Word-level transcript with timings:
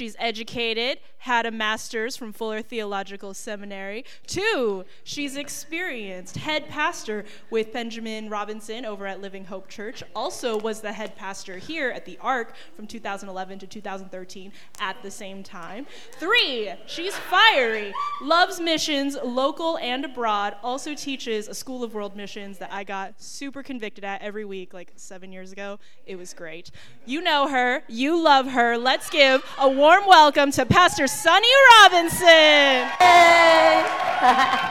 she's 0.00 0.16
educated, 0.18 0.98
had 1.18 1.44
a 1.44 1.50
master's 1.50 2.16
from 2.16 2.32
Fuller 2.32 2.62
Theological 2.62 3.34
Seminary. 3.34 4.06
Two, 4.26 4.86
she's 5.04 5.36
experienced, 5.36 6.38
head 6.38 6.70
pastor 6.70 7.26
with 7.50 7.70
Benjamin 7.70 8.30
Robinson 8.30 8.86
over 8.86 9.06
at 9.06 9.20
Living 9.20 9.44
Hope 9.44 9.68
Church, 9.68 10.02
also 10.16 10.58
was 10.58 10.80
the 10.80 10.94
head 10.94 11.16
pastor 11.16 11.58
here 11.58 11.90
at 11.90 12.06
the 12.06 12.16
Ark 12.22 12.54
from 12.74 12.86
2011 12.86 13.58
to 13.58 13.66
2013 13.66 14.52
at 14.78 15.02
the 15.02 15.10
same 15.10 15.42
time. 15.42 15.86
Three, 16.12 16.72
she's 16.86 17.14
fiery, 17.14 17.92
loves 18.22 18.58
missions, 18.58 19.18
local 19.22 19.76
and 19.76 20.06
abroad, 20.06 20.56
also 20.62 20.94
teaches 20.94 21.46
a 21.46 21.52
School 21.52 21.84
of 21.84 21.92
World 21.92 22.16
Missions 22.16 22.56
that 22.56 22.72
I 22.72 22.84
got 22.84 23.20
super 23.20 23.62
convicted 23.62 24.02
at 24.04 24.22
every 24.22 24.46
week 24.46 24.72
like 24.72 24.92
seven 24.96 25.30
years 25.30 25.52
ago. 25.52 25.78
It 26.06 26.16
was 26.16 26.32
great. 26.32 26.70
You 27.04 27.20
know 27.20 27.48
her, 27.48 27.82
you 27.86 28.18
love 28.18 28.46
her. 28.46 28.78
Let's 28.78 29.10
give 29.10 29.44
a 29.58 29.68
warm 29.68 29.89
welcome 29.98 30.52
to 30.52 30.64
Pastor 30.64 31.04
Sunhee 31.04 31.42
Robinson. 31.82 32.90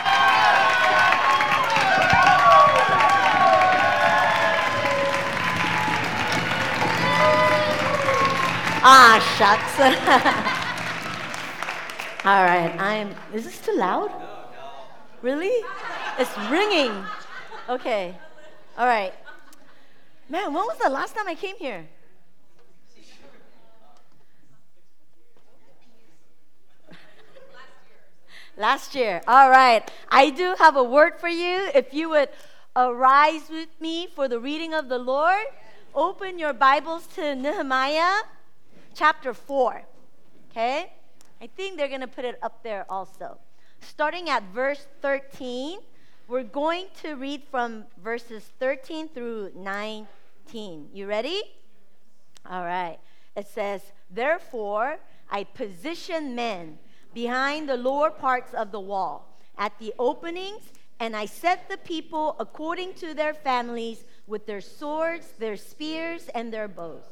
Ah, 8.81 9.19
shucks. 9.35 9.75
All 12.25 12.45
right, 12.45 12.73
I'm. 12.79 13.13
Is 13.33 13.43
this 13.43 13.59
too 13.59 13.75
loud? 13.75 14.09
Really? 15.21 15.51
It's 16.17 16.31
ringing. 16.49 16.93
Okay. 17.67 18.15
All 18.77 18.87
right. 18.87 19.13
Man, 20.29 20.53
when 20.53 20.63
was 20.63 20.77
the 20.77 20.89
last 20.89 21.13
time 21.13 21.27
I 21.27 21.35
came 21.35 21.57
here? 21.57 21.89
Last 28.59 28.93
year. 28.93 29.21
All 29.25 29.49
right. 29.49 29.89
I 30.11 30.31
do 30.31 30.53
have 30.59 30.75
a 30.75 30.83
word 30.83 31.13
for 31.17 31.29
you. 31.29 31.69
If 31.73 31.93
you 31.93 32.09
would 32.09 32.27
arise 32.75 33.43
with 33.49 33.69
me 33.79 34.05
for 34.13 34.27
the 34.27 34.37
reading 34.37 34.73
of 34.73 34.89
the 34.89 34.97
Lord, 34.97 35.45
open 35.95 36.37
your 36.37 36.51
Bibles 36.51 37.07
to 37.15 37.35
Nehemiah 37.35 38.23
chapter 38.93 39.33
4. 39.33 39.83
Okay? 40.51 40.91
I 41.41 41.47
think 41.47 41.77
they're 41.77 41.87
going 41.87 42.01
to 42.01 42.07
put 42.07 42.25
it 42.25 42.37
up 42.41 42.61
there 42.61 42.85
also. 42.89 43.37
Starting 43.79 44.29
at 44.29 44.43
verse 44.53 44.87
13, 45.01 45.79
we're 46.27 46.43
going 46.43 46.87
to 47.01 47.13
read 47.13 47.43
from 47.49 47.85
verses 48.03 48.43
13 48.59 49.07
through 49.07 49.53
19. 49.55 50.89
You 50.93 51.07
ready? 51.07 51.43
All 52.45 52.65
right. 52.65 52.97
It 53.37 53.47
says, 53.47 53.93
Therefore, 54.11 54.97
I 55.31 55.45
position 55.45 56.35
men 56.35 56.77
behind 57.13 57.67
the 57.67 57.77
lower 57.77 58.09
parts 58.09 58.53
of 58.53 58.71
the 58.71 58.79
wall 58.79 59.37
at 59.57 59.77
the 59.79 59.93
openings, 59.99 60.63
and 60.99 61.15
I 61.15 61.25
set 61.25 61.69
the 61.69 61.77
people 61.77 62.35
according 62.39 62.93
to 62.95 63.13
their 63.13 63.33
families 63.33 64.03
with 64.27 64.45
their 64.45 64.61
swords, 64.61 65.33
their 65.39 65.57
spears, 65.57 66.29
and 66.35 66.53
their 66.53 66.67
bows. 66.67 67.03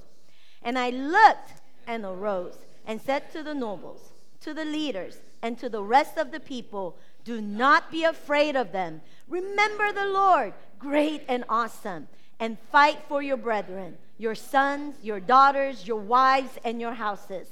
And 0.62 0.78
I 0.78 0.90
looked 0.90 1.54
and 1.88 2.06
arose 2.06 2.58
and 2.86 3.02
said 3.02 3.32
to 3.32 3.44
the 3.44 3.54
nobles, 3.54 4.12
to 4.42 4.54
the 4.54 4.66
leaders, 4.66 5.20
and 5.42 5.58
to 5.60 5.70
the 5.70 5.84
rest 5.84 6.18
of 6.18 6.32
the 6.32 6.40
people, 6.40 6.98
Do 7.24 7.42
not 7.42 7.92
be 7.92 8.04
afraid 8.04 8.56
of 8.56 8.72
them. 8.72 9.02
Remember 9.28 9.92
the 9.92 10.06
Lord, 10.06 10.54
great 10.80 11.24
and 11.28 11.44
awesome, 11.50 12.08
and 12.40 12.58
fight 12.72 13.00
for 13.08 13.22
your 13.22 13.38
brethren, 13.38 13.98
your 14.18 14.36
sons, 14.36 14.96
your 15.02 15.20
daughters, 15.20 15.88
your 15.88 16.00
wives, 16.00 16.58
and 16.64 16.80
your 16.80 16.94
houses. 16.94 17.48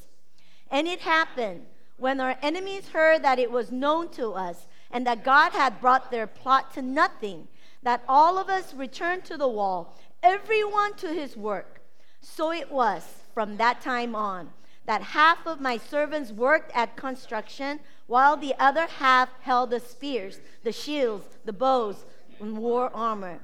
And 0.72 0.88
it 0.88 1.02
happened 1.02 1.66
when 1.98 2.20
our 2.20 2.38
enemies 2.42 2.90
heard 2.90 3.24
that 3.24 3.40
it 3.40 3.52
was 3.52 3.72
known 3.72 4.10
to 4.10 4.32
us 4.32 4.68
and 4.92 5.06
that 5.08 5.24
God 5.24 5.52
had 5.52 5.80
brought 5.82 6.12
their 6.12 6.28
plot 6.28 6.74
to 6.74 6.82
nothing, 6.82 7.48
that 7.84 8.04
all 8.08 8.38
of 8.38 8.50
us 8.50 8.74
returned 8.74 9.26
to 9.26 9.38
the 9.38 9.48
wall, 9.48 9.98
everyone 10.22 10.96
to 10.96 11.08
his 11.08 11.38
work. 11.38 11.82
So 12.22 12.52
it 12.52 12.72
was 12.72 13.04
from 13.34 13.58
that 13.58 13.82
time 13.82 14.16
on 14.16 14.50
that 14.86 15.02
half 15.02 15.46
of 15.48 15.60
my 15.60 15.78
servants 15.78 16.32
worked 16.32 16.72
at 16.76 16.96
construction, 16.96 17.80
while 18.08 18.38
the 18.38 18.54
other 18.60 18.86
half 18.86 19.30
held 19.42 19.72
the 19.72 19.80
spears, 19.80 20.40
the 20.64 20.72
shields, 20.72 21.26
the 21.44 21.54
bows, 21.54 22.06
and 22.40 22.58
war 22.58 22.92
armor. 22.94 23.40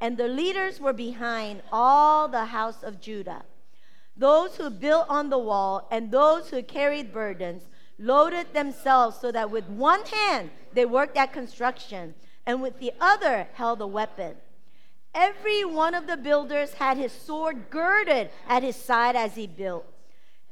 And 0.00 0.16
the 0.16 0.28
leaders 0.28 0.80
were 0.80 0.92
behind 0.92 1.62
all 1.70 2.28
the 2.28 2.46
house 2.46 2.82
of 2.82 3.00
Judah. 3.00 3.44
Those 4.16 4.56
who 4.56 4.70
built 4.70 5.06
on 5.08 5.28
the 5.28 5.38
wall 5.38 5.86
and 5.90 6.10
those 6.10 6.48
who 6.48 6.62
carried 6.62 7.12
burdens 7.12 7.64
loaded 7.98 8.52
themselves 8.52 9.18
so 9.20 9.32
that 9.32 9.50
with 9.50 9.68
one 9.68 10.04
hand 10.06 10.50
they 10.72 10.84
worked 10.84 11.16
at 11.16 11.32
construction 11.32 12.14
and 12.44 12.62
with 12.62 12.78
the 12.78 12.92
other 13.00 13.48
held 13.54 13.80
a 13.80 13.86
weapon. 13.86 14.36
Every 15.14 15.64
one 15.64 15.94
of 15.94 16.06
the 16.06 16.16
builders 16.16 16.74
had 16.74 16.98
his 16.98 17.12
sword 17.12 17.70
girded 17.70 18.30
at 18.46 18.62
his 18.62 18.76
side 18.76 19.16
as 19.16 19.34
he 19.34 19.46
built, 19.46 19.86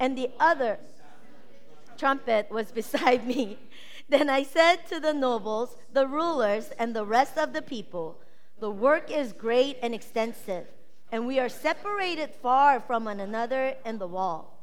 and 0.01 0.17
the 0.17 0.31
other 0.41 0.79
trumpet 1.99 2.51
was 2.51 2.73
beside 2.81 3.27
me. 3.27 3.59
Then 4.09 4.29
I 4.29 4.43
said 4.43 4.87
to 4.89 5.01
the 5.01 5.15
nobles, 5.15 5.77
the 5.93 6.07
rulers, 6.07 6.71
and 6.79 6.95
the 6.95 7.07
rest 7.07 7.39
of 7.39 7.53
the 7.53 7.63
people, 7.63 8.19
The 8.59 8.71
work 8.71 9.11
is 9.11 9.33
great 9.33 9.79
and 9.83 9.95
extensive, 9.95 10.67
and 11.13 11.27
we 11.27 11.39
are 11.39 11.49
separated 11.49 12.31
far 12.31 12.81
from 12.81 13.05
one 13.05 13.21
another 13.21 13.75
in 13.85 13.99
the 13.99 14.07
wall. 14.07 14.54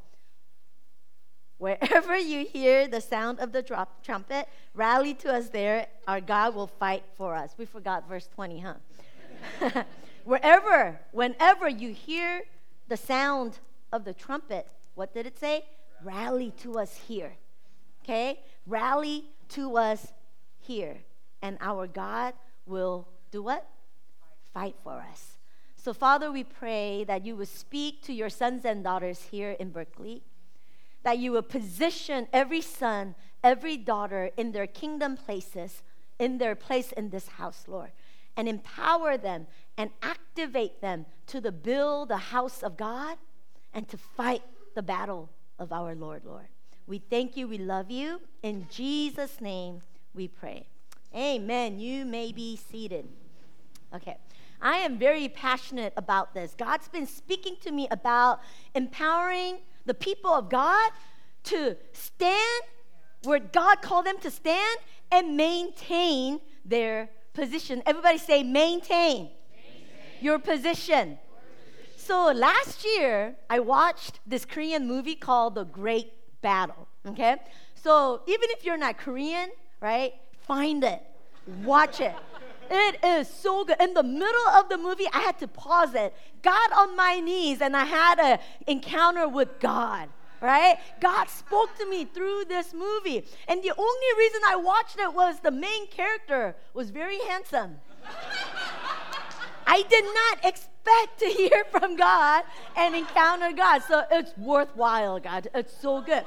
Wherever 1.62 2.18
you 2.18 2.44
hear 2.44 2.88
the 2.88 3.00
sound 3.00 3.38
of 3.38 3.52
the 3.52 3.62
trumpet, 4.02 4.48
rally 4.74 5.14
to 5.14 5.32
us 5.32 5.50
there. 5.50 5.86
Our 6.08 6.20
God 6.20 6.56
will 6.56 6.66
fight 6.66 7.04
for 7.16 7.36
us. 7.36 7.54
We 7.56 7.66
forgot 7.66 8.08
verse 8.08 8.28
20, 8.34 8.58
huh? 8.58 9.84
Wherever, 10.24 10.98
whenever 11.12 11.68
you 11.68 11.92
hear 11.92 12.42
the 12.88 12.96
sound 12.96 13.60
of 13.92 14.04
the 14.04 14.12
trumpet, 14.12 14.66
what 14.96 15.14
did 15.14 15.24
it 15.24 15.38
say? 15.38 15.64
Rally 16.02 16.52
to 16.62 16.80
us 16.80 16.96
here. 17.06 17.34
Okay? 18.02 18.40
Rally 18.66 19.26
to 19.50 19.76
us 19.76 20.12
here. 20.58 20.96
And 21.42 21.58
our 21.60 21.86
God 21.86 22.34
will 22.66 23.06
do 23.30 23.40
what? 23.40 23.68
Fight 24.52 24.74
for 24.82 24.94
us. 24.94 25.38
So, 25.76 25.92
Father, 25.92 26.32
we 26.32 26.42
pray 26.42 27.04
that 27.04 27.24
you 27.24 27.36
will 27.36 27.46
speak 27.46 28.02
to 28.02 28.12
your 28.12 28.30
sons 28.30 28.64
and 28.64 28.82
daughters 28.82 29.28
here 29.30 29.52
in 29.60 29.70
Berkeley 29.70 30.24
that 31.02 31.18
you 31.18 31.32
would 31.32 31.48
position 31.48 32.28
every 32.32 32.60
son, 32.60 33.14
every 33.42 33.76
daughter 33.76 34.30
in 34.36 34.52
their 34.52 34.66
kingdom 34.66 35.16
places, 35.16 35.82
in 36.18 36.38
their 36.38 36.54
place 36.54 36.92
in 36.92 37.10
this 37.10 37.28
house, 37.28 37.64
Lord, 37.66 37.90
and 38.36 38.48
empower 38.48 39.16
them 39.16 39.46
and 39.76 39.90
activate 40.02 40.80
them 40.80 41.06
to 41.26 41.40
the 41.40 41.52
build 41.52 42.08
the 42.08 42.16
house 42.16 42.62
of 42.62 42.76
God 42.76 43.16
and 43.74 43.88
to 43.88 43.96
fight 43.96 44.42
the 44.74 44.82
battle 44.82 45.30
of 45.58 45.72
our 45.72 45.94
Lord, 45.94 46.24
Lord. 46.24 46.46
We 46.86 46.98
thank 46.98 47.36
you, 47.36 47.48
we 47.48 47.58
love 47.58 47.90
you. 47.90 48.20
In 48.42 48.66
Jesus' 48.70 49.40
name 49.40 49.82
we 50.14 50.28
pray. 50.28 50.66
Amen. 51.14 51.78
You 51.78 52.04
may 52.04 52.32
be 52.32 52.56
seated. 52.56 53.06
Okay. 53.94 54.16
I 54.62 54.78
am 54.78 54.96
very 54.96 55.28
passionate 55.28 55.92
about 55.96 56.34
this. 56.34 56.54
God's 56.56 56.88
been 56.88 57.06
speaking 57.06 57.56
to 57.62 57.72
me 57.72 57.88
about 57.90 58.40
empowering 58.74 59.58
the 59.84 59.94
people 59.94 60.30
of 60.30 60.48
God 60.48 60.92
to 61.44 61.76
stand 61.92 62.62
where 63.24 63.40
God 63.40 63.82
called 63.82 64.06
them 64.06 64.18
to 64.20 64.30
stand 64.30 64.78
and 65.10 65.36
maintain 65.36 66.40
their 66.64 67.10
position. 67.34 67.82
Everybody 67.86 68.18
say, 68.18 68.42
maintain, 68.42 69.30
maintain. 69.30 69.30
your 70.20 70.38
position. 70.38 71.18
So 71.96 72.32
last 72.32 72.84
year, 72.84 73.36
I 73.48 73.60
watched 73.60 74.20
this 74.26 74.44
Korean 74.44 74.86
movie 74.86 75.14
called 75.14 75.54
The 75.56 75.64
Great 75.64 76.12
Battle. 76.40 76.88
Okay? 77.06 77.36
So 77.74 78.22
even 78.26 78.48
if 78.50 78.64
you're 78.64 78.76
not 78.76 78.98
Korean, 78.98 79.50
right, 79.80 80.14
find 80.46 80.84
it, 80.84 81.02
watch 81.64 82.00
it. 82.00 82.14
It 82.74 83.04
is 83.04 83.28
so 83.28 83.64
good. 83.64 83.76
In 83.80 83.92
the 83.92 84.02
middle 84.02 84.48
of 84.54 84.70
the 84.70 84.78
movie, 84.78 85.06
I 85.12 85.20
had 85.20 85.38
to 85.40 85.48
pause 85.48 85.94
it, 85.94 86.14
got 86.42 86.72
on 86.72 86.96
my 86.96 87.20
knees, 87.20 87.60
and 87.60 87.76
I 87.76 87.84
had 87.84 88.18
an 88.18 88.38
encounter 88.66 89.28
with 89.28 89.60
God 89.60 90.08
right? 90.42 90.78
God 91.00 91.28
spoke 91.28 91.78
to 91.78 91.88
me 91.88 92.04
through 92.04 92.46
this 92.48 92.74
movie. 92.74 93.24
And 93.46 93.62
the 93.62 93.72
only 93.78 94.06
reason 94.18 94.40
I 94.48 94.56
watched 94.56 94.98
it 94.98 95.14
was 95.14 95.38
the 95.38 95.52
main 95.52 95.86
character 95.86 96.56
was 96.74 96.90
very 96.90 97.20
handsome. 97.28 97.76
I 99.66 99.82
did 99.88 100.04
not 100.04 100.44
expect 100.44 101.20
to 101.20 101.26
hear 101.38 101.64
from 101.70 101.96
God 101.96 102.42
and 102.76 102.94
encounter 102.96 103.52
God. 103.52 103.82
So 103.84 104.02
it's 104.10 104.36
worthwhile, 104.36 105.20
God. 105.20 105.48
It's 105.54 105.76
so 105.80 106.00
good. 106.00 106.24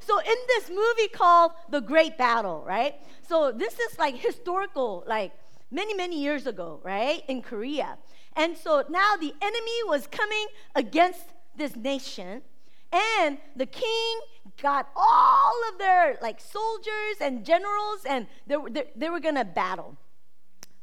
So 0.00 0.18
in 0.18 0.36
this 0.46 0.70
movie 0.70 1.08
called 1.12 1.52
The 1.68 1.80
Great 1.80 2.16
Battle, 2.16 2.64
right? 2.66 2.94
So 3.28 3.52
this 3.52 3.78
is 3.78 3.98
like 3.98 4.16
historical, 4.16 5.04
like 5.06 5.32
many, 5.70 5.94
many 5.94 6.20
years 6.20 6.46
ago, 6.46 6.80
right, 6.82 7.22
in 7.28 7.42
Korea. 7.42 7.98
And 8.36 8.56
so 8.56 8.84
now 8.88 9.16
the 9.16 9.34
enemy 9.42 9.78
was 9.86 10.06
coming 10.06 10.46
against 10.74 11.24
this 11.56 11.76
nation, 11.76 12.42
And 12.90 13.36
the 13.54 13.66
king 13.66 14.20
got 14.62 14.88
all 14.96 15.52
of 15.70 15.78
their 15.78 16.18
like 16.22 16.40
soldiers 16.40 17.16
and 17.20 17.44
generals, 17.44 18.04
and 18.08 18.26
they 18.46 18.56
were, 18.56 18.70
they, 18.70 18.84
they 18.96 19.10
were 19.10 19.20
gonna 19.20 19.44
battle. 19.44 19.96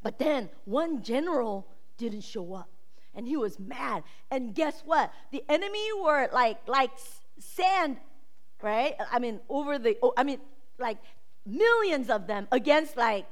But 0.02 0.18
then 0.18 0.48
one 0.66 1.02
general 1.02 1.66
didn't 1.98 2.20
show 2.20 2.54
up, 2.54 2.68
and 3.14 3.26
he 3.26 3.36
was 3.36 3.58
mad. 3.58 4.04
And 4.30 4.54
guess 4.54 4.82
what? 4.84 5.12
The 5.32 5.42
enemy 5.48 5.88
were 6.00 6.28
like 6.32 6.58
like 6.68 6.92
sand, 7.40 7.96
right? 8.62 8.94
I 9.10 9.18
mean, 9.18 9.40
over 9.48 9.78
the 9.78 9.96
I 10.16 10.22
mean, 10.22 10.38
like 10.78 10.98
millions 11.44 12.08
of 12.08 12.28
them 12.28 12.46
against 12.52 12.96
like 12.96 13.26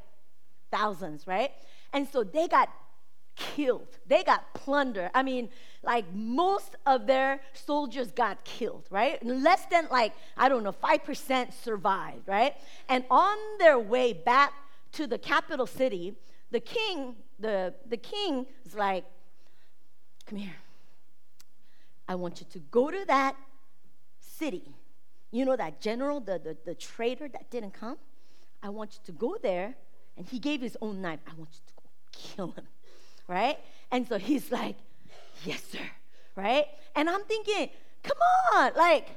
thousands, 0.74 1.26
right? 1.26 1.52
And 1.92 2.08
so 2.08 2.24
they 2.24 2.48
got 2.48 2.68
killed. 3.36 3.98
They 4.06 4.22
got 4.22 4.54
plundered. 4.54 5.10
I 5.14 5.22
mean, 5.22 5.48
like 5.82 6.04
most 6.12 6.76
of 6.86 7.06
their 7.06 7.40
soldiers 7.52 8.10
got 8.12 8.44
killed, 8.44 8.86
right? 8.90 9.24
Less 9.24 9.66
than 9.66 9.88
like, 9.90 10.12
I 10.36 10.48
don't 10.48 10.62
know, 10.64 10.72
5% 10.72 11.52
survived, 11.52 12.26
right? 12.26 12.54
And 12.88 13.04
on 13.10 13.36
their 13.58 13.78
way 13.78 14.12
back 14.12 14.52
to 14.92 15.06
the 15.06 15.18
capital 15.18 15.66
city, 15.66 16.14
the 16.50 16.60
king, 16.60 17.16
the, 17.38 17.74
the 17.88 17.96
king 17.96 18.46
is 18.64 18.74
like, 18.74 19.04
come 20.26 20.38
here. 20.38 20.56
I 22.08 22.14
want 22.16 22.40
you 22.40 22.46
to 22.52 22.58
go 22.58 22.90
to 22.90 23.04
that 23.06 23.36
city. 24.20 24.74
You 25.30 25.44
know 25.44 25.56
that 25.56 25.80
general, 25.80 26.20
the, 26.20 26.38
the, 26.38 26.56
the 26.64 26.74
traitor 26.74 27.28
that 27.28 27.50
didn't 27.50 27.74
come? 27.74 27.96
I 28.62 28.68
want 28.68 28.94
you 28.94 29.00
to 29.06 29.12
go 29.12 29.36
there. 29.42 29.76
And 30.16 30.26
he 30.26 30.38
gave 30.38 30.60
his 30.60 30.76
own 30.80 31.02
knife. 31.02 31.20
I 31.26 31.30
want 31.36 31.50
you 31.52 31.60
to 31.66 31.74
go 31.74 31.82
kill 32.12 32.46
him 32.52 32.66
right? 33.28 33.58
And 33.90 34.06
so 34.06 34.18
he's 34.18 34.50
like, 34.50 34.76
Yes, 35.44 35.62
sir, 35.64 35.86
right? 36.36 36.66
And 36.94 37.08
I'm 37.08 37.22
thinking, 37.24 37.70
Come 38.02 38.18
on, 38.54 38.72
like, 38.76 39.08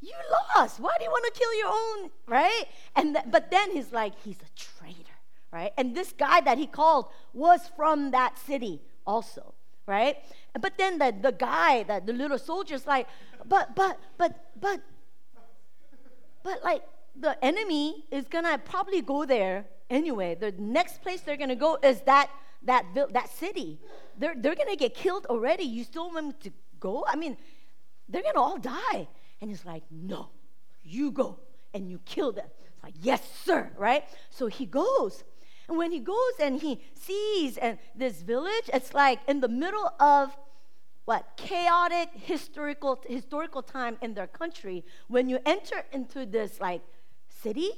you 0.00 0.12
lost. 0.56 0.80
Why 0.80 0.92
do 0.98 1.04
you 1.04 1.10
want 1.10 1.24
to 1.32 1.38
kill 1.38 1.58
your 1.58 1.68
own, 1.68 2.10
right? 2.26 2.64
And 2.96 3.14
th- 3.14 3.26
but 3.30 3.50
then 3.50 3.70
he's 3.70 3.92
like, 3.92 4.12
he's 4.22 4.36
a 4.36 4.50
traitor, 4.54 5.16
right? 5.50 5.72
And 5.78 5.94
this 5.94 6.12
guy 6.12 6.40
that 6.42 6.58
he 6.58 6.66
called 6.66 7.06
was 7.32 7.70
from 7.74 8.10
that 8.10 8.38
city 8.38 8.82
also, 9.06 9.54
right? 9.86 10.18
But 10.60 10.76
then 10.76 10.98
the, 10.98 11.14
the 11.18 11.32
guy, 11.32 11.84
that 11.84 12.06
the 12.06 12.12
little 12.12 12.38
soldier's 12.38 12.86
like, 12.86 13.06
but 13.46 13.74
but 13.74 13.98
but 14.18 14.52
but 14.60 14.80
but 16.42 16.62
like 16.62 16.82
the 17.18 17.42
enemy 17.42 18.04
is 18.10 18.26
gonna 18.28 18.58
probably 18.58 19.00
go 19.00 19.24
there 19.24 19.64
anyway. 19.90 20.34
The 20.34 20.52
next 20.52 21.02
place 21.02 21.20
they're 21.20 21.36
gonna 21.36 21.56
go 21.56 21.78
is 21.82 22.00
that 22.02 22.30
that, 22.64 22.84
that 23.12 23.30
city. 23.30 23.78
They're, 24.18 24.34
they're 24.36 24.54
going 24.54 24.68
to 24.68 24.76
get 24.76 24.94
killed 24.94 25.26
already. 25.26 25.64
You 25.64 25.84
still 25.84 26.10
want 26.10 26.16
them 26.16 26.52
to 26.52 26.58
go? 26.80 27.04
I 27.06 27.16
mean, 27.16 27.36
they're 28.08 28.22
going 28.22 28.34
to 28.34 28.40
all 28.40 28.58
die. 28.58 29.08
And 29.40 29.50
he's 29.50 29.64
like, 29.64 29.82
no, 29.90 30.28
you 30.82 31.10
go 31.10 31.38
and 31.72 31.90
you 31.90 32.00
kill 32.04 32.32
them. 32.32 32.46
It's 32.66 32.82
like, 32.82 32.94
yes, 33.00 33.22
sir, 33.44 33.70
right? 33.76 34.04
So 34.30 34.46
he 34.46 34.66
goes. 34.66 35.24
And 35.68 35.78
when 35.78 35.92
he 35.92 36.00
goes 36.00 36.34
and 36.40 36.60
he 36.60 36.80
sees 36.94 37.56
and 37.56 37.78
this 37.94 38.22
village, 38.22 38.70
it's 38.72 38.92
like 38.94 39.20
in 39.26 39.40
the 39.40 39.48
middle 39.48 39.92
of 39.98 40.36
what 41.06 41.36
chaotic 41.36 42.08
historical 42.14 43.02
historical 43.06 43.62
time 43.62 43.98
in 44.00 44.14
their 44.14 44.26
country. 44.26 44.84
When 45.08 45.28
you 45.28 45.38
enter 45.44 45.84
into 45.92 46.24
this 46.24 46.60
like 46.60 46.82
city, 47.28 47.70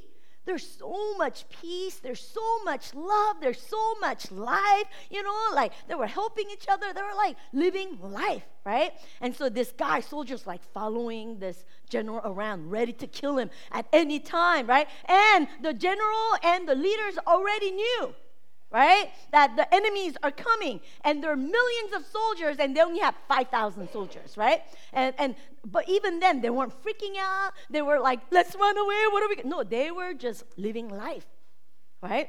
there's 0.47 0.67
so 0.67 1.17
much 1.19 1.45
peace. 1.61 1.97
There's 1.97 2.21
so 2.21 2.63
much 2.63 2.95
love. 2.95 3.37
There's 3.41 3.61
so 3.61 3.95
much 4.01 4.31
life. 4.31 4.85
You 5.11 5.23
know, 5.23 5.49
like 5.53 5.73
they 5.89 5.95
were 5.95 6.07
helping 6.07 6.49
each 6.51 6.67
other. 6.69 6.93
They 6.95 7.03
were 7.03 7.17
like 7.17 7.37
living 7.53 7.99
life, 8.01 8.45
right? 8.65 8.93
And 9.21 9.35
so 9.35 9.49
this 9.49 9.73
guy, 9.73 10.01
soldiers 10.01 10.47
like 10.47 10.63
following 10.73 11.41
this 11.41 11.65
general 11.91 12.21
around, 12.25 12.71
ready 12.71 12.93
to 12.95 13.07
kill 13.09 13.39
him 13.39 13.51
at 13.73 13.87
any 13.93 14.21
time, 14.21 14.69
right? 14.69 14.89
And 15.07 15.49
the 15.63 15.75
general 15.75 16.37
and 16.43 16.69
the 16.69 16.77
leaders 16.77 17.19
already 17.27 17.73
knew 17.73 18.15
right? 18.71 19.11
That 19.33 19.57
the 19.57 19.73
enemies 19.75 20.17
are 20.23 20.31
coming 20.31 20.81
and 21.05 21.23
there 21.23 21.31
are 21.31 21.37
millions 21.37 21.93
of 21.95 22.05
soldiers 22.07 22.57
and 22.59 22.77
they 22.77 22.81
only 22.81 23.01
have 23.01 23.15
5,000 23.29 23.89
soldiers, 23.91 24.37
right? 24.37 24.63
And, 24.93 25.15
and, 25.19 25.35
but 25.65 25.89
even 25.89 26.21
then, 26.21 26.41
they 26.41 26.51
weren't 26.51 26.75
freaking 26.83 27.17
out. 27.19 27.53
They 27.71 27.83
were 27.83 28.01
like, 28.01 28.21
let's 28.31 28.55
run 28.55 28.77
away. 28.77 29.03
What 29.11 29.23
are 29.23 29.29
we? 29.29 29.49
No, 29.49 29.63
they 29.63 29.91
were 29.91 30.15
just 30.15 30.45
living 30.57 30.89
life, 30.89 31.27
right? 32.03 32.29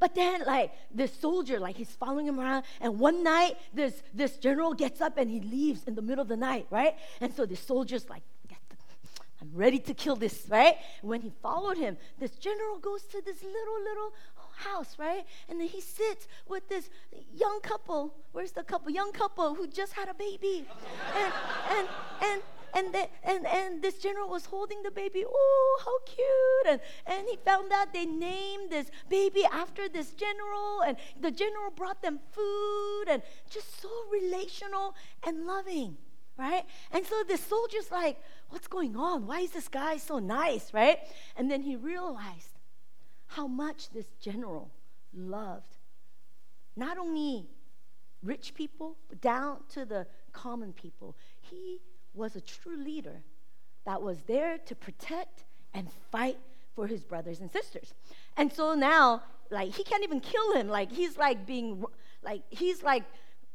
But 0.00 0.14
then, 0.14 0.42
like, 0.44 0.72
this 0.90 1.12
soldier, 1.14 1.58
like, 1.58 1.76
he's 1.76 1.90
following 1.90 2.26
him 2.26 2.38
around. 2.38 2.64
And 2.80 2.98
one 2.98 3.22
night, 3.22 3.56
this, 3.72 4.02
this 4.12 4.36
general 4.36 4.74
gets 4.74 5.00
up 5.00 5.18
and 5.18 5.30
he 5.30 5.40
leaves 5.40 5.84
in 5.84 5.94
the 5.94 6.02
middle 6.02 6.22
of 6.22 6.28
the 6.28 6.36
night, 6.36 6.66
right? 6.70 6.96
And 7.20 7.32
so 7.32 7.46
the 7.46 7.56
soldier's 7.56 8.08
like, 8.08 8.22
I'm 9.44 9.50
ready 9.52 9.78
to 9.78 9.94
kill 9.94 10.16
this, 10.16 10.46
right? 10.48 10.76
When 11.02 11.20
he 11.20 11.30
followed 11.42 11.76
him, 11.76 11.98
this 12.18 12.30
general 12.32 12.78
goes 12.78 13.02
to 13.02 13.20
this 13.20 13.42
little, 13.42 13.82
little 13.84 14.12
house, 14.56 14.96
right? 14.98 15.24
And 15.48 15.60
then 15.60 15.68
he 15.68 15.80
sits 15.80 16.28
with 16.48 16.68
this 16.68 16.90
young 17.34 17.60
couple. 17.60 18.14
Where's 18.32 18.52
the 18.52 18.62
couple? 18.62 18.90
Young 18.90 19.12
couple 19.12 19.54
who 19.54 19.66
just 19.66 19.92
had 19.92 20.08
a 20.08 20.14
baby. 20.14 20.66
and, 21.16 21.32
and, 21.70 21.88
and, 22.22 22.42
and, 22.74 22.94
the, 22.94 23.08
and, 23.22 23.46
and 23.46 23.82
this 23.82 23.98
general 23.98 24.28
was 24.28 24.46
holding 24.46 24.82
the 24.82 24.90
baby. 24.90 25.24
Oh, 25.26 25.80
how 25.84 25.98
cute. 26.04 26.66
And, 26.72 26.80
and 27.06 27.28
he 27.28 27.36
found 27.44 27.72
out 27.72 27.92
they 27.92 28.06
named 28.06 28.70
this 28.70 28.90
baby 29.08 29.44
after 29.44 29.88
this 29.88 30.12
general. 30.12 30.82
And 30.82 30.96
the 31.20 31.30
general 31.30 31.70
brought 31.70 32.02
them 32.02 32.20
food 32.32 33.04
and 33.08 33.22
just 33.50 33.80
so 33.80 33.88
relational 34.12 34.94
and 35.26 35.46
loving, 35.46 35.96
right? 36.36 36.64
And 36.90 37.04
so 37.06 37.22
the 37.28 37.36
soldier's 37.36 37.90
like, 37.90 38.18
what's 38.50 38.66
going 38.68 38.96
on? 38.96 39.26
Why 39.26 39.40
is 39.40 39.50
this 39.50 39.68
guy 39.68 39.96
so 39.96 40.18
nice, 40.18 40.72
right? 40.72 40.98
And 41.36 41.50
then 41.50 41.62
he 41.62 41.76
realized 41.76 42.53
how 43.34 43.46
much 43.46 43.90
this 43.90 44.06
general 44.20 44.70
loved 45.12 45.76
not 46.76 46.98
only 46.98 47.46
rich 48.22 48.54
people, 48.54 48.96
but 49.08 49.20
down 49.20 49.58
to 49.68 49.84
the 49.84 50.06
common 50.32 50.72
people. 50.72 51.16
He 51.40 51.80
was 52.14 52.36
a 52.36 52.40
true 52.40 52.76
leader 52.76 53.22
that 53.86 54.00
was 54.00 54.18
there 54.26 54.58
to 54.58 54.74
protect 54.74 55.44
and 55.74 55.88
fight 56.10 56.38
for 56.74 56.86
his 56.86 57.02
brothers 57.02 57.40
and 57.40 57.50
sisters. 57.50 57.94
And 58.36 58.52
so 58.52 58.74
now, 58.74 59.22
like, 59.50 59.74
he 59.74 59.84
can't 59.84 60.04
even 60.04 60.20
kill 60.20 60.54
him. 60.54 60.68
Like, 60.68 60.90
he's 60.90 61.16
like 61.16 61.46
being, 61.46 61.84
like, 62.22 62.42
he's 62.50 62.82
like 62.82 63.04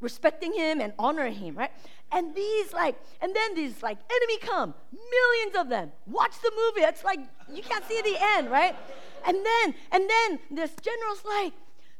respecting 0.01 0.53
him 0.53 0.79
and 0.79 0.93
honoring 0.97 1.35
him, 1.35 1.55
right? 1.55 1.71
And 2.11 2.33
these 2.33 2.73
like, 2.73 2.95
and 3.21 3.35
then 3.35 3.55
these 3.55 3.83
like 3.83 3.97
enemy 4.09 4.37
come, 4.39 4.73
millions 4.91 5.55
of 5.57 5.69
them. 5.69 5.91
Watch 6.07 6.33
the 6.41 6.51
movie. 6.55 6.81
It's 6.87 7.03
like 7.03 7.19
you 7.53 7.61
can't 7.61 7.85
see 7.85 8.01
the 8.01 8.17
end, 8.35 8.49
right? 8.49 8.75
And 9.25 9.37
then, 9.45 9.75
and 9.91 10.09
then 10.09 10.39
this 10.51 10.71
general's 10.81 11.23
like, 11.25 11.53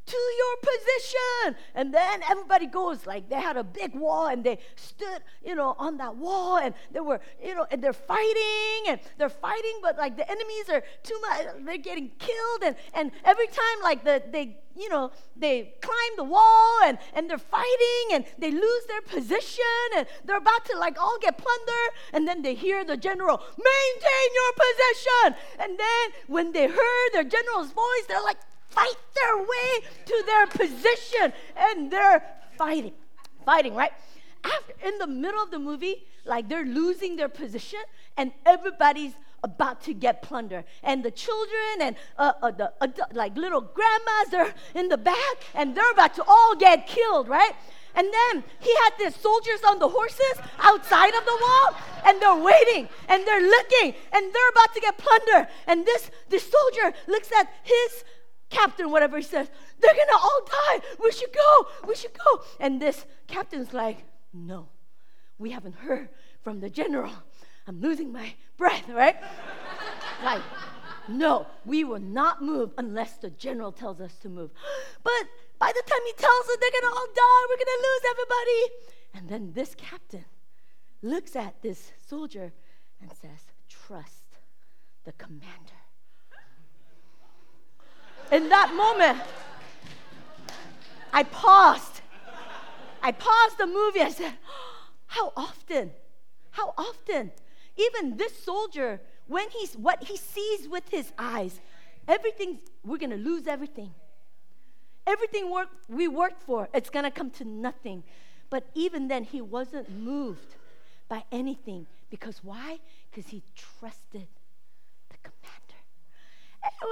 to 0.09 0.17
your 0.41 0.55
position. 0.57 1.55
And 1.75 1.93
then 1.93 2.21
everybody 2.29 2.65
goes 2.65 3.05
like 3.05 3.29
they 3.29 3.39
had 3.39 3.57
a 3.57 3.63
big 3.63 3.93
wall 3.93 4.27
and 4.27 4.43
they 4.43 4.57
stood, 4.75 5.21
you 5.45 5.55
know, 5.55 5.75
on 5.77 5.97
that 5.97 6.15
wall 6.15 6.57
and 6.57 6.73
they 6.91 6.99
were, 6.99 7.19
you 7.43 7.53
know, 7.55 7.65
and 7.69 7.83
they're 7.83 7.93
fighting 7.93 8.81
and 8.87 8.99
they're 9.17 9.29
fighting, 9.29 9.79
but 9.81 9.97
like 9.97 10.17
the 10.17 10.29
enemies 10.29 10.69
are 10.69 10.83
too 11.03 11.19
much, 11.21 11.47
they're 11.65 11.77
getting 11.77 12.09
killed. 12.17 12.63
And, 12.65 12.75
and 12.93 13.11
every 13.23 13.47
time 13.47 13.77
like 13.83 14.03
the, 14.03 14.23
they, 14.31 14.57
you 14.75 14.89
know, 14.89 15.11
they 15.35 15.73
climb 15.81 16.13
the 16.15 16.23
wall 16.23 16.79
and, 16.85 16.97
and 17.13 17.29
they're 17.29 17.37
fighting 17.37 18.05
and 18.13 18.25
they 18.37 18.51
lose 18.51 18.85
their 18.87 19.01
position 19.01 19.85
and 19.95 20.07
they're 20.25 20.37
about 20.37 20.65
to 20.65 20.77
like 20.77 20.99
all 20.99 21.17
get 21.21 21.37
plundered. 21.37 21.91
And 22.13 22.27
then 22.27 22.41
they 22.41 22.55
hear 22.55 22.83
the 22.83 22.97
general, 22.97 23.37
maintain 23.57 24.27
your 24.33 24.53
position. 24.65 25.35
And 25.59 25.79
then 25.79 26.09
when 26.27 26.51
they 26.51 26.67
heard 26.67 27.09
their 27.13 27.23
general's 27.23 27.71
voice, 27.71 28.05
they're 28.07 28.23
like, 28.23 28.37
fight 28.69 28.99
their 29.15 29.37
way 29.37 29.69
to 30.05 30.23
their 30.25 30.47
position 30.47 31.33
and 31.57 31.91
they're 31.91 32.23
fighting 32.57 32.93
fighting 33.45 33.73
right? 33.73 33.91
After 34.43 34.73
in 34.87 34.97
the 34.97 35.07
middle 35.07 35.41
of 35.41 35.51
the 35.51 35.59
movie 35.59 36.05
like 36.25 36.47
they're 36.49 36.65
losing 36.65 37.15
their 37.15 37.29
position 37.29 37.79
and 38.17 38.31
everybody's 38.45 39.13
about 39.43 39.81
to 39.81 39.93
get 39.93 40.21
plundered 40.21 40.65
and 40.83 41.03
the 41.03 41.11
children 41.11 41.81
and 41.81 41.95
uh, 42.17 42.33
uh, 42.41 42.51
the 42.51 42.71
like 43.13 43.35
little 43.37 43.61
grandmas 43.61 44.33
are 44.33 44.53
in 44.75 44.89
the 44.89 44.97
back 44.97 45.35
and 45.55 45.75
they're 45.75 45.91
about 45.91 46.13
to 46.13 46.23
all 46.27 46.55
get 46.55 46.87
killed 46.87 47.27
right? 47.27 47.53
And 47.95 48.07
then 48.13 48.43
he 48.59 48.73
had 48.83 48.91
the 48.99 49.11
soldiers 49.11 49.61
on 49.67 49.79
the 49.79 49.87
horses 49.89 50.35
outside 50.59 51.13
of 51.15 51.25
the 51.25 51.37
wall, 51.41 51.75
and 52.05 52.21
they're 52.21 52.35
waiting, 52.35 52.87
and 53.07 53.25
they're 53.25 53.41
looking, 53.41 53.95
and 54.13 54.33
they're 54.33 54.49
about 54.49 54.73
to 54.75 54.79
get 54.79 54.97
plundered. 54.97 55.47
And 55.67 55.85
this, 55.85 56.11
this 56.29 56.49
soldier 56.49 56.95
looks 57.07 57.31
at 57.31 57.51
his 57.63 58.03
captain, 58.49 58.91
whatever 58.91 59.17
he 59.17 59.23
says, 59.23 59.49
they're 59.79 59.93
gonna 59.93 60.17
all 60.17 60.41
die. 60.45 60.79
We 61.03 61.11
should 61.11 61.33
go. 61.33 61.67
We 61.87 61.95
should 61.95 62.13
go. 62.13 62.41
And 62.59 62.81
this 62.81 63.05
captain's 63.27 63.73
like, 63.73 64.03
no, 64.33 64.67
we 65.37 65.51
haven't 65.51 65.75
heard 65.75 66.09
from 66.41 66.59
the 66.59 66.69
general. 66.69 67.11
I'm 67.67 67.79
losing 67.81 68.11
my 68.11 68.33
breath, 68.57 68.87
right? 68.89 69.15
like, 70.23 70.41
no, 71.07 71.47
we 71.65 71.83
will 71.83 71.99
not 71.99 72.41
move 72.41 72.71
unless 72.77 73.17
the 73.17 73.29
general 73.31 73.71
tells 73.71 73.99
us 74.01 74.15
to 74.21 74.29
move. 74.29 74.51
But 75.03 75.27
by 75.59 75.71
the 75.71 75.83
time 75.85 75.99
he 76.05 76.13
tells 76.13 76.47
us 76.47 76.57
they're 76.59 76.81
gonna 76.81 76.93
all 76.93 77.07
die, 77.15 77.45
we're 77.49 77.57
gonna 77.57 77.87
lose 77.87 78.01
everybody. 78.11 78.89
And 79.15 79.29
then 79.29 79.53
this 79.53 79.75
captain 79.75 80.25
looks 81.01 81.35
at 81.35 81.61
this 81.61 81.91
soldier 82.07 82.53
and 83.01 83.11
says, 83.21 83.39
Trust 83.67 84.23
the 85.05 85.11
commander. 85.13 85.78
In 88.31 88.49
that 88.49 88.73
moment, 88.75 89.19
I 91.11 91.23
paused. 91.23 92.01
I 93.01 93.11
paused 93.11 93.57
the 93.57 93.65
movie. 93.65 94.01
I 94.01 94.09
said, 94.09 94.33
How 95.07 95.33
often? 95.35 95.91
How 96.51 96.73
often? 96.77 97.31
Even 97.77 98.17
this 98.17 98.37
soldier, 98.43 99.01
when 99.27 99.49
he's 99.49 99.75
what 99.75 100.03
he 100.03 100.17
sees 100.17 100.67
with 100.67 100.87
his 100.89 101.11
eyes, 101.17 101.59
everything, 102.07 102.59
we're 102.83 102.97
gonna 102.97 103.15
lose 103.15 103.47
everything. 103.47 103.93
Everything 105.07 105.49
work, 105.49 105.69
we 105.87 106.07
worked 106.07 106.43
for, 106.43 106.69
it's 106.73 106.89
gonna 106.89 107.09
come 107.09 107.31
to 107.31 107.45
nothing. 107.45 108.03
But 108.49 108.65
even 108.75 109.07
then, 109.07 109.23
he 109.23 109.41
wasn't 109.41 109.89
moved 109.89 110.55
by 111.07 111.23
anything. 111.31 111.87
Because 112.09 112.43
why? 112.43 112.79
Because 113.09 113.29
he 113.29 113.43
trusted 113.55 114.27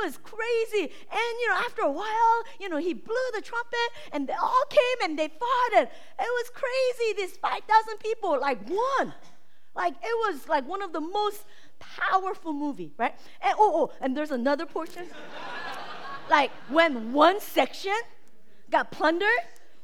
was 0.04 0.18
crazy. 0.18 0.94
And, 1.12 1.40
you 1.42 1.48
know, 1.50 1.56
after 1.56 1.82
a 1.84 1.92
while, 1.92 2.44
you 2.60 2.70
know, 2.70 2.78
he 2.78 2.94
blew 2.94 3.28
the 3.34 3.42
trumpet 3.42 3.90
and 4.12 4.28
they 4.28 4.34
all 4.34 4.64
came 4.70 5.10
and 5.10 5.18
they 5.18 5.28
fought. 5.28 5.74
it. 5.74 5.92
it 6.20 6.32
was 6.40 6.52
crazy. 6.54 7.14
These 7.18 7.38
5,000 7.38 7.98
people, 8.00 8.40
like, 8.40 8.60
won. 8.70 9.14
Like, 9.76 9.94
it 10.02 10.18
was 10.28 10.48
like 10.48 10.68
one 10.68 10.82
of 10.82 10.92
the 10.92 11.02
most 11.02 11.44
powerful 11.80 12.54
movie, 12.54 12.92
right? 12.98 13.14
And, 13.42 13.54
oh, 13.58 13.90
oh, 13.90 13.98
and 14.02 14.18
there's 14.18 14.32
another 14.32 14.66
portion. 14.66 15.06
like, 16.30 16.52
when 16.70 17.14
one 17.14 17.40
section 17.40 17.98
got 18.70 18.92
plundered, 18.92 19.30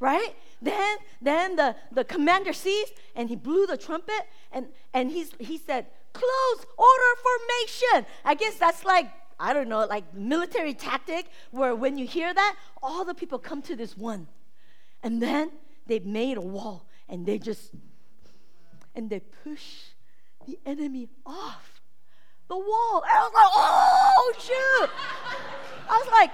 right? 0.00 0.34
Then, 0.60 0.96
then 1.20 1.56
the, 1.56 1.76
the 1.92 2.04
commander 2.04 2.52
sees 2.52 2.88
and 3.14 3.28
he 3.28 3.36
blew 3.36 3.66
the 3.66 3.76
trumpet 3.76 4.26
and, 4.50 4.66
and 4.92 5.10
he's, 5.10 5.30
he 5.38 5.58
said, 5.58 5.86
close 6.12 6.66
order 6.78 7.12
formation. 7.22 8.06
I 8.24 8.34
guess 8.34 8.54
that's 8.56 8.84
like, 8.84 9.10
I 9.44 9.52
don't 9.52 9.68
know, 9.68 9.84
like 9.84 10.14
military 10.14 10.72
tactic 10.72 11.26
where 11.50 11.74
when 11.74 11.98
you 11.98 12.06
hear 12.06 12.32
that, 12.32 12.56
all 12.82 13.04
the 13.04 13.12
people 13.12 13.38
come 13.38 13.60
to 13.62 13.76
this 13.76 13.94
one. 13.94 14.26
And 15.02 15.20
then 15.20 15.50
they 15.86 15.98
made 15.98 16.38
a 16.38 16.40
wall 16.40 16.88
and 17.10 17.26
they 17.26 17.38
just, 17.38 17.72
and 18.94 19.10
they 19.10 19.20
push 19.20 19.92
the 20.46 20.58
enemy 20.64 21.10
off 21.26 21.82
the 22.48 22.56
wall. 22.56 23.02
And 23.04 23.12
I 23.12 23.20
was 23.20 23.32
like, 23.34 23.50
oh, 23.54 24.32
shoot. 24.38 24.90
I 25.90 25.98
was 25.98 26.10
like, 26.10 26.30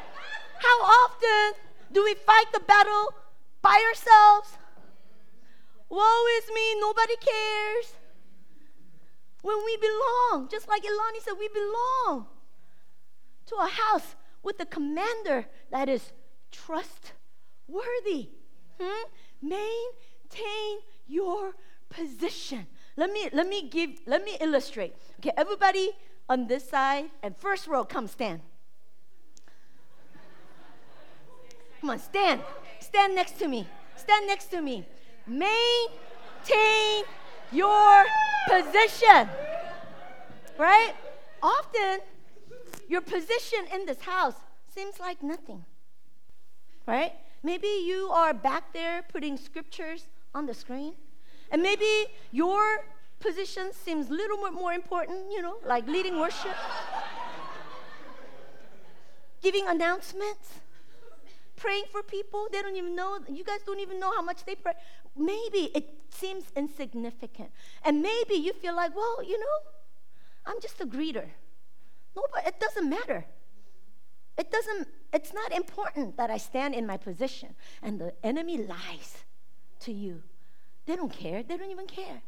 how 0.61 0.79
often 0.81 1.61
do 1.91 2.05
we 2.05 2.15
fight 2.15 2.47
the 2.53 2.61
battle 2.61 3.13
by 3.61 3.77
ourselves? 3.91 4.57
Woe 5.89 6.27
is 6.39 6.49
me, 6.55 6.81
nobody 6.81 7.17
cares. 7.17 7.95
When 9.43 9.57
we 9.65 9.77
belong, 9.79 10.47
just 10.49 10.69
like 10.69 10.85
Ilani 10.85 11.25
said, 11.25 11.35
we 11.41 11.49
belong 11.49 12.29
to 13.51 13.57
a 13.57 13.69
house 13.69 14.15
with 14.43 14.59
a 14.61 14.67
commander 14.67 15.47
that 15.71 15.89
is 15.89 16.13
trustworthy. 16.51 18.31
Hmm? 18.81 19.05
Maintain 19.43 20.81
your 21.07 21.55
position. 21.89 22.67
Let 22.97 23.13
me 23.13 23.29
let 23.33 23.49
me 23.49 23.69
give 23.69 24.01
let 24.07 24.25
me 24.25 24.37
illustrate. 24.41 24.95
Okay, 25.19 25.33
everybody 25.37 25.91
on 26.29 26.47
this 26.47 26.69
side 26.69 27.11
and 27.23 27.37
first 27.37 27.67
row, 27.67 27.85
come 27.85 28.07
stand. 28.07 28.41
Come 31.81 31.91
on, 31.91 31.99
stand. 31.99 32.43
Stand 32.79 33.15
next 33.15 33.39
to 33.39 33.49
me. 33.49 33.67
Stand 33.97 34.27
next 34.27 34.47
to 34.51 34.61
me. 34.61 34.87
Maintain 35.27 37.05
your 37.51 38.05
position. 38.49 39.29
Right? 40.59 40.93
Often, 41.43 42.01
your 42.91 43.01
position 43.01 43.63
in 43.73 43.87
this 43.87 44.01
house 44.01 44.35
seems 44.75 44.99
like 44.99 45.23
nothing. 45.23 45.65
Right? 46.87 47.13
Maybe 47.45 47.69
you 47.87 48.09
are 48.11 48.35
back 48.35 48.73
there 48.73 49.05
putting 49.13 49.37
scriptures 49.37 50.09
on 50.35 50.47
the 50.47 50.55
screen. 50.55 50.95
And 51.53 51.63
maybe 51.63 51.93
your 52.33 52.85
position 53.21 53.73
seems 53.73 54.11
a 54.11 54.13
little 54.13 54.39
bit 54.39 54.55
more 54.55 54.73
important, 54.73 55.31
you 55.31 55.41
know, 55.41 55.57
like 55.65 55.87
leading 55.87 56.19
worship, 56.19 56.57
giving 59.41 59.69
announcements 59.69 60.55
praying 61.57 61.85
for 61.93 62.03
people. 62.03 62.49
They 62.51 62.61
don't 62.61 62.75
even 62.75 62.97
know, 62.97 63.21
you 63.29 63.45
guys 63.45 63.61
don't 63.65 63.81
even 63.81 64.01
know 64.01 64.13
how 64.17 64.23
much 64.23 64.45
they 64.45 64.57
pray. 64.57 64.73
Maybe 65.17 65.71
it 65.77 65.87
seems 66.11 66.45
insignificant. 66.57 67.51
And 67.85 68.03
maybe 68.03 68.35
you 68.35 68.53
feel 68.53 68.75
like, 68.75 68.97
well, 68.97 69.23
you 69.23 69.39
know, 69.39 69.57
I'm 70.45 70.61
just 70.61 70.81
a 70.81 70.87
greeter. 70.87 71.29
No, 72.17 72.25
but 72.33 72.47
it 72.47 72.59
doesn't 72.61 72.89
matter. 72.89 73.25
It 74.37 74.51
doesn't, 74.51 74.89
it's 75.13 75.33
not 75.33 75.53
important 75.53 76.17
that 76.17 76.31
I 76.31 76.39
stand 76.39 76.75
in 76.75 76.87
my 76.87 76.97
position. 76.97 77.55
And 77.83 78.01
the 78.01 78.15
enemy 78.25 78.59
lies 78.59 79.25
to 79.81 79.93
you. 79.93 80.23
They 80.87 80.97
don't 80.97 81.13
care. 81.13 81.43
They 81.43 81.57
don't 81.57 81.71
even 81.71 81.87
care. 81.87 82.23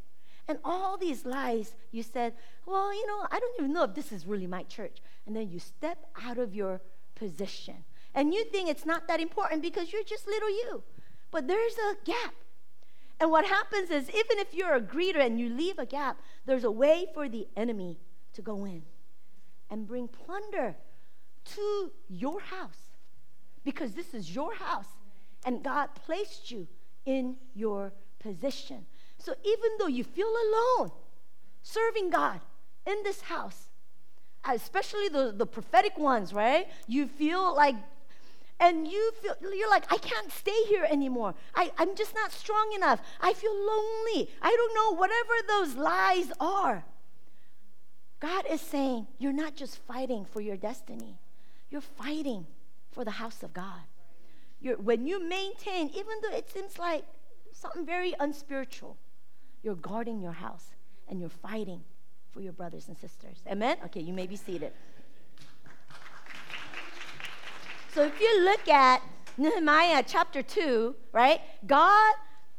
And 0.48 0.58
all 0.64 0.98
these 0.98 1.24
lies, 1.24 1.74
you 1.90 2.02
said, 2.02 2.34
well, 2.66 2.92
you 2.92 3.06
know, 3.06 3.26
I 3.30 3.38
don't 3.38 3.54
even 3.58 3.72
know 3.72 3.84
if 3.84 3.94
this 3.94 4.12
is 4.12 4.26
really 4.26 4.46
my 4.46 4.64
church. 4.64 4.98
And 5.26 5.34
then 5.34 5.48
you 5.48 5.58
step 5.58 6.06
out 6.22 6.38
of 6.38 6.54
your 6.54 6.80
position 7.14 7.84
and 8.14 8.34
you 8.34 8.44
think 8.44 8.68
it's 8.68 8.84
not 8.84 9.08
that 9.08 9.20
important 9.20 9.62
because 9.62 9.92
you're 9.92 10.04
just 10.04 10.26
little 10.26 10.50
you. 10.50 10.82
But 11.30 11.48
there's 11.48 11.76
a 11.76 11.96
gap. 12.04 12.34
And 13.20 13.30
what 13.30 13.46
happens 13.46 13.90
is, 13.90 14.08
even 14.10 14.38
if 14.38 14.52
you're 14.52 14.74
a 14.74 14.80
greeter 14.80 15.24
and 15.24 15.38
you 15.38 15.48
leave 15.48 15.78
a 15.78 15.86
gap, 15.86 16.20
there's 16.44 16.64
a 16.64 16.70
way 16.70 17.06
for 17.14 17.28
the 17.28 17.46
enemy 17.56 18.00
to 18.34 18.42
go 18.42 18.64
in 18.64 18.82
and 19.72 19.86
bring 19.86 20.06
plunder 20.06 20.76
to 21.46 21.90
your 22.08 22.38
house. 22.40 22.90
Because 23.64 23.92
this 23.94 24.12
is 24.12 24.32
your 24.32 24.54
house 24.54 24.86
and 25.46 25.64
God 25.64 25.88
placed 26.06 26.50
you 26.50 26.68
in 27.06 27.36
your 27.54 27.92
position. 28.20 28.84
So 29.18 29.34
even 29.42 29.70
though 29.78 29.86
you 29.86 30.04
feel 30.04 30.28
alone 30.28 30.92
serving 31.62 32.10
God 32.10 32.40
in 32.86 33.02
this 33.02 33.22
house, 33.22 33.70
especially 34.44 35.08
the, 35.08 35.32
the 35.34 35.46
prophetic 35.46 35.96
ones, 35.96 36.34
right? 36.34 36.68
You 36.86 37.06
feel 37.06 37.56
like 37.56 37.76
and 38.60 38.86
you 38.86 39.12
feel 39.20 39.34
you're 39.52 39.70
like 39.70 39.90
i 39.92 39.96
can't 39.96 40.30
stay 40.30 40.64
here 40.68 40.86
anymore. 40.88 41.34
I, 41.54 41.72
i'm 41.78 41.96
just 41.96 42.14
not 42.14 42.30
strong 42.30 42.72
enough. 42.76 43.00
I 43.20 43.32
feel 43.32 43.54
lonely. 43.54 44.30
I 44.42 44.54
don't 44.54 44.74
know 44.74 45.00
whatever 45.00 45.34
those 45.48 45.74
lies 45.76 46.30
are 46.38 46.84
god 48.22 48.44
is 48.48 48.60
saying 48.60 49.08
you're 49.18 49.32
not 49.32 49.56
just 49.56 49.78
fighting 49.78 50.24
for 50.24 50.40
your 50.40 50.56
destiny. 50.56 51.18
You're 51.70 51.80
fighting 51.80 52.46
for 52.92 53.04
the 53.04 53.10
house 53.10 53.42
of 53.42 53.52
god. 53.52 53.84
You're, 54.60 54.76
when 54.76 55.06
you 55.06 55.18
maintain 55.28 55.88
even 55.88 56.14
though 56.22 56.36
it 56.36 56.48
seems 56.48 56.78
like 56.78 57.04
something 57.52 57.84
very 57.84 58.14
unspiritual 58.20 58.96
you're 59.64 59.74
guarding 59.74 60.20
your 60.20 60.32
house 60.32 60.66
and 61.08 61.20
you're 61.20 61.36
fighting 61.50 61.82
for 62.30 62.40
your 62.40 62.52
brothers 62.52 62.86
and 62.88 62.96
sisters. 62.96 63.38
Amen? 63.50 63.76
Okay 63.86 64.00
you 64.00 64.12
may 64.12 64.28
be 64.28 64.36
seated. 64.36 64.72
So 67.92 68.04
if 68.04 68.20
you 68.20 68.44
look 68.44 68.68
at 68.68 69.02
Nehemiah 69.36 70.04
chapter 70.06 70.42
2, 70.42 70.94
right, 71.12 71.40
God 71.66 72.14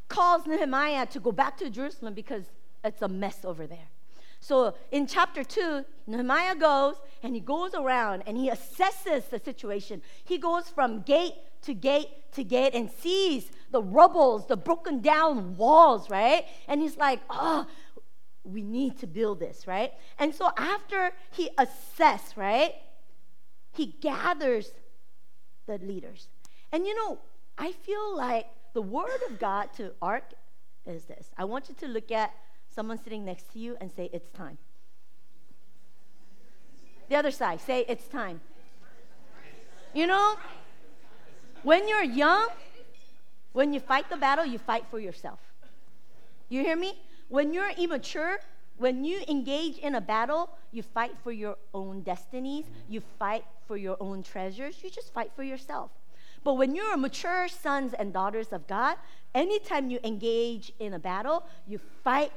calls 0.09 0.45
Nehemiah 0.45 1.05
to 1.07 1.19
go 1.19 1.31
back 1.31 1.57
to 1.57 1.69
Jerusalem 1.69 2.13
because 2.13 2.43
it's 2.83 3.01
a 3.01 3.07
mess 3.07 3.45
over 3.45 3.65
there. 3.65 3.92
So 4.43 4.75
in 4.91 5.07
chapter 5.07 5.41
2, 5.41 5.85
Nehemiah 6.05 6.55
goes 6.55 6.95
and 7.23 7.33
he 7.33 7.39
goes 7.39 7.73
around 7.73 8.23
and 8.27 8.35
he 8.35 8.49
assesses 8.49 9.29
the 9.29 9.39
situation. 9.39 10.01
He 10.25 10.37
goes 10.37 10.67
from 10.67 11.01
gate 11.03 11.35
to 11.61 11.73
gate 11.73 12.09
to 12.33 12.43
gate 12.43 12.73
and 12.75 12.91
sees 12.91 13.49
the 13.71 13.81
rubbles, 13.81 14.47
the 14.47 14.57
broken 14.57 14.99
down 14.99 15.55
walls, 15.55 16.09
right? 16.09 16.45
And 16.67 16.81
he's 16.81 16.97
like, 16.97 17.21
oh, 17.29 17.67
we 18.43 18.63
need 18.63 18.99
to 18.99 19.07
build 19.07 19.39
this, 19.39 19.65
right? 19.65 19.93
And 20.19 20.35
so 20.35 20.51
after 20.57 21.11
he 21.31 21.49
assess, 21.57 22.35
right, 22.35 22.73
he 23.71 23.95
gathers 24.01 24.73
the 25.67 25.77
leaders. 25.77 26.27
And 26.73 26.85
you 26.85 26.93
know, 26.95 27.19
I 27.57 27.71
feel 27.71 28.17
like 28.17 28.47
the 28.73 28.81
word 28.81 29.21
of 29.29 29.39
God 29.39 29.69
to 29.77 29.93
ARC 30.01 30.33
is 30.85 31.05
this. 31.05 31.31
I 31.37 31.45
want 31.45 31.69
you 31.69 31.75
to 31.75 31.87
look 31.87 32.11
at 32.11 32.33
someone 32.73 32.97
sitting 32.97 33.25
next 33.25 33.51
to 33.53 33.59
you 33.59 33.77
and 33.79 33.91
say, 33.91 34.09
It's 34.13 34.29
time. 34.31 34.57
The 37.09 37.15
other 37.15 37.31
side, 37.31 37.61
say, 37.61 37.85
It's 37.87 38.07
time. 38.07 38.41
You 39.93 40.07
know, 40.07 40.35
when 41.61 41.87
you're 41.87 42.03
young, 42.03 42.47
when 43.51 43.73
you 43.73 43.79
fight 43.79 44.09
the 44.09 44.17
battle, 44.17 44.45
you 44.45 44.57
fight 44.57 44.85
for 44.89 44.99
yourself. 44.99 45.39
You 46.49 46.61
hear 46.61 46.75
me? 46.75 46.99
When 47.29 47.53
you're 47.53 47.71
immature, 47.77 48.39
when 48.77 49.05
you 49.05 49.21
engage 49.27 49.77
in 49.77 49.95
a 49.95 50.01
battle, 50.01 50.49
you 50.71 50.81
fight 50.81 51.13
for 51.23 51.31
your 51.31 51.57
own 51.73 52.01
destinies, 52.01 52.65
you 52.89 53.01
fight 53.19 53.45
for 53.67 53.77
your 53.77 53.97
own 53.99 54.23
treasures, 54.23 54.83
you 54.83 54.89
just 54.89 55.13
fight 55.13 55.31
for 55.35 55.43
yourself. 55.43 55.91
But 56.43 56.55
when 56.55 56.75
you're 56.75 56.97
mature 56.97 57.47
sons 57.47 57.93
and 57.93 58.11
daughters 58.11 58.51
of 58.51 58.67
God, 58.67 58.97
anytime 59.33 59.89
you 59.89 59.99
engage 60.03 60.73
in 60.79 60.93
a 60.93 60.99
battle, 60.99 61.45
you 61.67 61.79
fight 62.03 62.31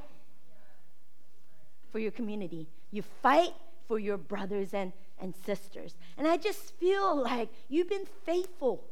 for 1.91 1.99
your 1.99 2.11
community. 2.11 2.67
You 2.91 3.01
fight 3.01 3.53
for 3.87 3.99
your 3.99 4.17
brothers 4.17 4.73
and, 4.73 4.93
and 5.19 5.33
sisters. 5.45 5.95
And 6.17 6.27
I 6.27 6.37
just 6.37 6.73
feel 6.79 7.21
like 7.21 7.49
you've 7.69 7.89
been 7.89 8.07
faithful, 8.25 8.83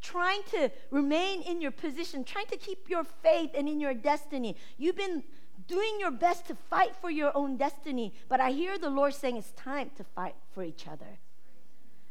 trying 0.00 0.42
to 0.52 0.70
remain 0.90 1.42
in 1.42 1.60
your 1.60 1.70
position, 1.70 2.24
trying 2.24 2.46
to 2.46 2.56
keep 2.56 2.88
your 2.88 3.04
faith 3.04 3.50
and 3.54 3.68
in 3.68 3.80
your 3.80 3.94
destiny. 3.94 4.56
You've 4.78 4.96
been 4.96 5.22
doing 5.66 6.00
your 6.00 6.10
best 6.10 6.46
to 6.46 6.54
fight 6.54 6.96
for 6.96 7.10
your 7.10 7.36
own 7.36 7.56
destiny. 7.56 8.14
But 8.28 8.40
I 8.40 8.50
hear 8.50 8.78
the 8.78 8.90
Lord 8.90 9.14
saying 9.14 9.36
it's 9.36 9.52
time 9.52 9.90
to 9.96 10.04
fight 10.04 10.34
for 10.52 10.62
each 10.64 10.86
other. 10.88 11.18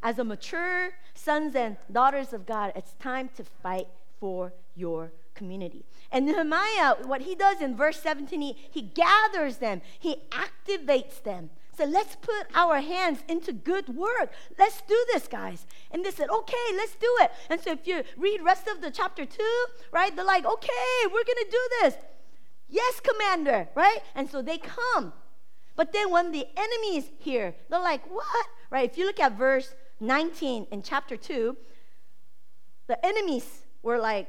As 0.01 0.17
a 0.17 0.24
mature 0.24 0.91
sons 1.13 1.55
and 1.55 1.75
daughters 1.91 2.31
of 2.31 2.46
God, 2.46 2.72
it's 2.75 2.93
time 2.93 3.29
to 3.36 3.43
fight 3.43 3.88
for 4.19 4.53
your 4.75 5.12
community. 5.39 5.86
And 6.12 6.25
Nehemiah, 6.25 6.96
what 7.05 7.22
he 7.22 7.34
does 7.34 7.62
in 7.62 7.75
verse 7.75 8.00
17, 8.01 8.41
he, 8.41 8.55
he 8.69 8.81
gathers 8.81 9.58
them, 9.58 9.81
he 9.98 10.17
activates 10.29 11.24
them. 11.24 11.50
So 11.77 11.86
let's 11.86 12.17
put 12.17 12.46
our 12.53 12.81
hands 12.81 13.19
into 13.29 13.53
good 13.53 13.88
work. 13.88 14.34
Let's 14.60 14.81
do 14.81 15.05
this, 15.13 15.29
guys. 15.29 15.65
And 15.91 16.03
they 16.03 16.12
said, 16.12 16.29
okay, 16.29 16.65
let's 16.75 16.96
do 16.96 17.12
it. 17.22 17.31
And 17.50 17.62
so 17.62 17.72
if 17.72 17.88
you 17.88 18.03
read 18.17 18.41
rest 18.43 18.67
of 18.67 18.81
the 18.81 18.91
chapter 18.91 19.25
two, 19.25 19.65
right, 19.93 20.13
they're 20.13 20.25
like, 20.25 20.46
okay, 20.46 20.93
we're 21.05 21.24
gonna 21.31 21.50
do 21.50 21.65
this. 21.81 21.93
Yes, 22.67 23.00
commander, 23.00 23.69
right? 23.75 24.00
And 24.13 24.29
so 24.29 24.41
they 24.41 24.58
come. 24.58 25.13
But 25.77 25.93
then 25.93 26.12
when 26.12 26.34
the 26.34 26.46
enemies 26.58 27.05
hear, 27.19 27.55
they're 27.69 27.79
like, 27.79 28.05
what? 28.12 28.46
Right? 28.69 28.91
If 28.91 28.98
you 28.98 29.05
look 29.05 29.22
at 29.22 29.38
verse 29.38 29.74
19 30.01 30.67
in 30.72 30.84
chapter 30.84 31.15
2, 31.15 31.55
the 32.88 33.05
enemies 33.05 33.63
were 33.81 34.00
like, 34.00 34.27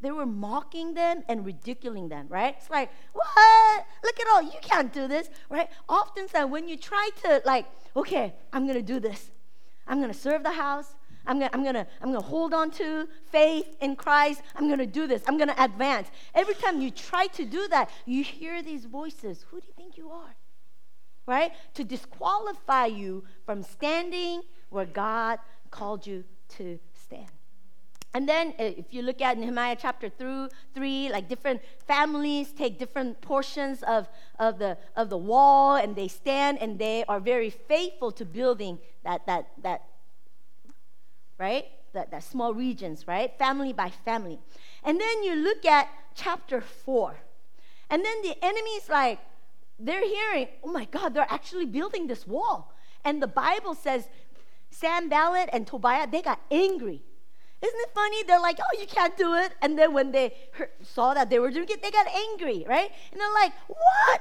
they 0.00 0.10
were 0.10 0.26
mocking 0.26 0.94
them 0.94 1.22
and 1.28 1.44
ridiculing 1.44 2.08
them, 2.08 2.26
right? 2.28 2.54
It's 2.58 2.70
like, 2.70 2.90
what? 3.12 3.86
Look 4.02 4.20
at 4.20 4.26
all, 4.32 4.42
you 4.42 4.58
can't 4.60 4.92
do 4.92 5.08
this, 5.08 5.28
right? 5.48 5.68
Oftentimes, 5.88 6.50
when 6.50 6.68
you 6.68 6.76
try 6.76 7.08
to, 7.22 7.42
like, 7.44 7.66
okay, 7.96 8.34
I'm 8.52 8.66
gonna 8.66 8.82
do 8.82 9.00
this, 9.00 9.30
I'm 9.86 10.00
gonna 10.00 10.14
serve 10.14 10.42
the 10.42 10.52
house, 10.52 10.94
I'm 11.26 11.38
gonna, 11.38 11.50
I'm 11.52 11.64
gonna, 11.64 11.86
I'm 12.02 12.12
gonna 12.12 12.24
hold 12.24 12.52
on 12.52 12.70
to 12.72 13.08
faith 13.30 13.76
in 13.80 13.96
Christ. 13.96 14.42
I'm 14.54 14.68
gonna 14.68 14.86
do 14.86 15.06
this. 15.06 15.22
I'm 15.26 15.38
gonna 15.38 15.54
advance. 15.58 16.08
Every 16.34 16.54
time 16.54 16.80
you 16.80 16.90
try 16.90 17.28
to 17.28 17.44
do 17.44 17.66
that, 17.68 17.90
you 18.04 18.22
hear 18.22 18.62
these 18.62 18.84
voices. 18.84 19.44
Who 19.50 19.60
do 19.60 19.66
you 19.66 19.72
think 19.74 19.96
you 19.96 20.10
are? 20.10 20.36
Right? 21.26 21.52
To 21.74 21.84
disqualify 21.84 22.86
you 22.86 23.24
from 23.46 23.62
standing 23.62 24.42
where 24.68 24.84
God 24.84 25.38
called 25.70 26.06
you 26.06 26.24
to 26.56 26.78
stand. 26.92 27.30
And 28.14 28.28
then, 28.28 28.54
uh, 28.60 28.62
if 28.62 28.94
you 28.94 29.02
look 29.02 29.20
at 29.20 29.36
Nehemiah 29.36 29.76
chapter 29.78 30.08
through 30.08 30.48
three, 30.72 31.10
like 31.10 31.28
different 31.28 31.60
families 31.84 32.52
take 32.52 32.78
different 32.78 33.20
portions 33.20 33.82
of, 33.82 34.08
of, 34.38 34.60
the, 34.60 34.78
of 34.94 35.10
the 35.10 35.18
wall 35.18 35.74
and 35.74 35.96
they 35.96 36.06
stand 36.06 36.58
and 36.60 36.78
they 36.78 37.04
are 37.08 37.18
very 37.18 37.50
faithful 37.50 38.12
to 38.12 38.24
building 38.24 38.78
that, 39.02 39.26
that, 39.26 39.48
that 39.62 39.82
right? 41.38 41.66
That, 41.92 42.12
that 42.12 42.22
small 42.22 42.54
regions, 42.54 43.08
right? 43.08 43.36
Family 43.36 43.72
by 43.72 43.90
family. 43.90 44.38
And 44.84 45.00
then 45.00 45.24
you 45.24 45.34
look 45.34 45.66
at 45.66 45.88
chapter 46.14 46.60
four. 46.60 47.16
And 47.90 48.04
then 48.04 48.22
the 48.22 48.36
enemy's 48.44 48.88
like, 48.88 49.18
they're 49.78 50.06
hearing, 50.06 50.48
oh 50.62 50.70
my 50.70 50.84
God, 50.84 51.14
they're 51.14 51.26
actually 51.28 51.66
building 51.66 52.06
this 52.06 52.28
wall. 52.28 52.72
And 53.04 53.20
the 53.20 53.26
Bible 53.26 53.74
says 53.74 54.08
Sam 54.70 55.10
Sanballat 55.10 55.50
and 55.52 55.66
Tobiah, 55.66 56.06
they 56.06 56.22
got 56.22 56.40
angry. 56.50 57.02
Isn't 57.64 57.80
it 57.80 57.90
funny? 57.94 58.22
They're 58.24 58.40
like, 58.40 58.58
oh, 58.60 58.78
you 58.78 58.86
can't 58.86 59.16
do 59.16 59.34
it. 59.34 59.52
And 59.62 59.78
then 59.78 59.94
when 59.94 60.12
they 60.12 60.34
heard, 60.52 60.68
saw 60.82 61.14
that 61.14 61.30
they 61.30 61.38
were 61.38 61.50
doing 61.50 61.68
it, 61.70 61.82
they 61.82 61.90
got 61.90 62.06
angry, 62.08 62.64
right? 62.68 62.90
And 63.10 63.20
they're 63.20 63.32
like, 63.32 63.52
what? 63.68 64.20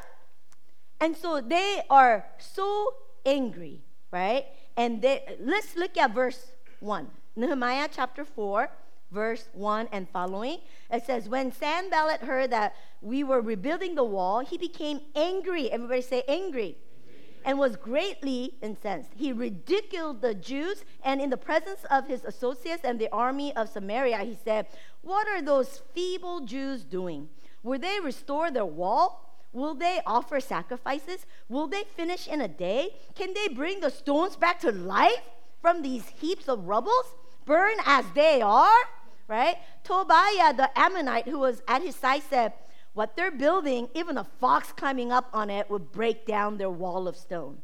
And 1.02 1.18
so 1.18 1.42
they 1.42 1.82
are 1.90 2.26
so 2.38 2.94
angry, 3.26 3.82
right? 4.12 4.46
And 4.78 5.02
they, 5.02 5.36
let's 5.42 5.76
look 5.76 5.98
at 5.98 6.14
verse 6.14 6.54
1. 6.80 7.08
Nehemiah 7.36 7.90
chapter 7.92 8.24
4, 8.24 8.70
verse 9.12 9.50
1 9.52 9.90
and 9.92 10.08
following. 10.10 10.60
It 10.90 11.06
says, 11.06 11.28
When 11.28 11.52
Sanballat 11.52 12.22
heard 12.22 12.52
that 12.52 12.76
we 13.02 13.26
were 13.26 13.42
rebuilding 13.42 13.96
the 13.96 14.06
wall, 14.06 14.40
he 14.40 14.58
became 14.58 15.02
angry. 15.16 15.70
Everybody 15.70 16.02
say 16.02 16.24
angry. 16.30 16.78
And 17.46 17.60
was 17.60 17.76
greatly 17.76 18.54
incensed. 18.62 19.12
He 19.16 19.34
ridiculed 19.34 20.22
the 20.22 20.34
Jews, 20.34 20.86
and 21.04 21.20
in 21.22 21.30
the 21.30 21.38
presence 21.38 21.86
of 21.92 22.08
his 22.08 22.24
associates 22.24 22.84
and 22.84 23.00
the 23.00 23.12
army 23.12 23.56
of 23.56 23.70
Samaria, 23.70 24.20
he 24.20 24.38
said, 24.44 24.68
What 25.02 25.28
are 25.28 25.42
those 25.42 25.82
feeble 25.94 26.42
Jews 26.42 26.84
doing? 26.84 27.30
Will 27.64 27.80
they 27.80 28.00
restore 28.00 28.52
their 28.52 28.66
wall? 28.66 29.30
Will 29.52 29.76
they 29.76 30.02
offer 30.06 30.40
sacrifices? 30.40 31.26
Will 31.48 31.68
they 31.68 31.84
finish 31.96 32.28
in 32.28 32.42
a 32.42 32.48
day? 32.48 32.96
Can 33.16 33.34
they 33.34 33.48
bring 33.50 33.82
the 33.82 33.92
stones 33.92 34.36
back 34.36 34.60
to 34.62 34.72
life? 34.72 35.22
from 35.64 35.82
these 35.82 36.06
heaps 36.20 36.50
of 36.50 36.68
rubbles, 36.68 37.16
burn 37.46 37.78
as 37.86 38.06
they 38.14 38.42
are, 38.42 38.82
right? 39.30 39.56
Tobiah 39.86 40.54
the 40.54 40.70
Ammonite, 40.78 41.28
who 41.28 41.40
was 41.40 41.64
at 41.68 41.82
his 41.82 41.96
side, 41.96 42.22
said, 42.30 42.52
What 42.94 43.16
they're 43.16 43.32
building, 43.32 43.90
even 43.94 44.18
a 44.18 44.24
fox 44.24 44.72
climbing 44.72 45.12
up 45.12 45.30
on 45.34 45.50
it 45.50 45.70
would 45.70 45.92
break 45.92 46.26
down 46.26 46.58
their 46.58 46.70
wall 46.70 47.08
of 47.08 47.16
stone. 47.16 47.58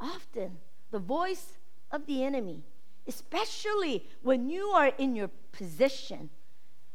Often, 0.00 0.58
the 0.90 0.98
voice 0.98 1.58
of 1.90 2.06
the 2.06 2.24
enemy, 2.24 2.64
especially 3.06 4.04
when 4.22 4.48
you 4.48 4.66
are 4.68 4.92
in 4.98 5.14
your 5.14 5.30
position, 5.52 6.30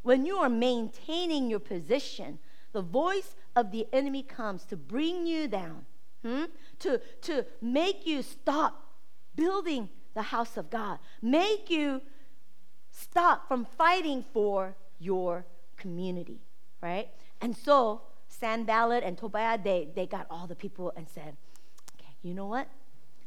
when 0.01 0.25
you 0.25 0.37
are 0.37 0.49
maintaining 0.49 1.49
your 1.49 1.59
position, 1.59 2.39
the 2.73 2.81
voice 2.81 3.35
of 3.55 3.71
the 3.71 3.87
enemy 3.93 4.23
comes 4.23 4.65
to 4.65 4.75
bring 4.75 5.25
you 5.25 5.47
down, 5.47 5.85
hmm? 6.23 6.45
to, 6.79 6.99
to 7.21 7.45
make 7.61 8.05
you 8.05 8.21
stop 8.21 8.93
building 9.35 9.89
the 10.13 10.21
house 10.21 10.57
of 10.57 10.69
God, 10.69 10.99
make 11.21 11.69
you 11.69 12.01
stop 12.91 13.47
from 13.47 13.65
fighting 13.65 14.23
for 14.33 14.75
your 14.99 15.45
community, 15.77 16.41
right? 16.81 17.09
And 17.41 17.55
so 17.55 18.01
Sanballat 18.27 19.03
and 19.03 19.17
Tobiah, 19.17 19.57
they, 19.61 19.87
they 19.95 20.05
got 20.05 20.27
all 20.29 20.47
the 20.47 20.55
people 20.55 20.93
and 20.95 21.07
said, 21.09 21.35
okay, 21.95 22.15
you 22.21 22.33
know 22.33 22.45
what? 22.45 22.67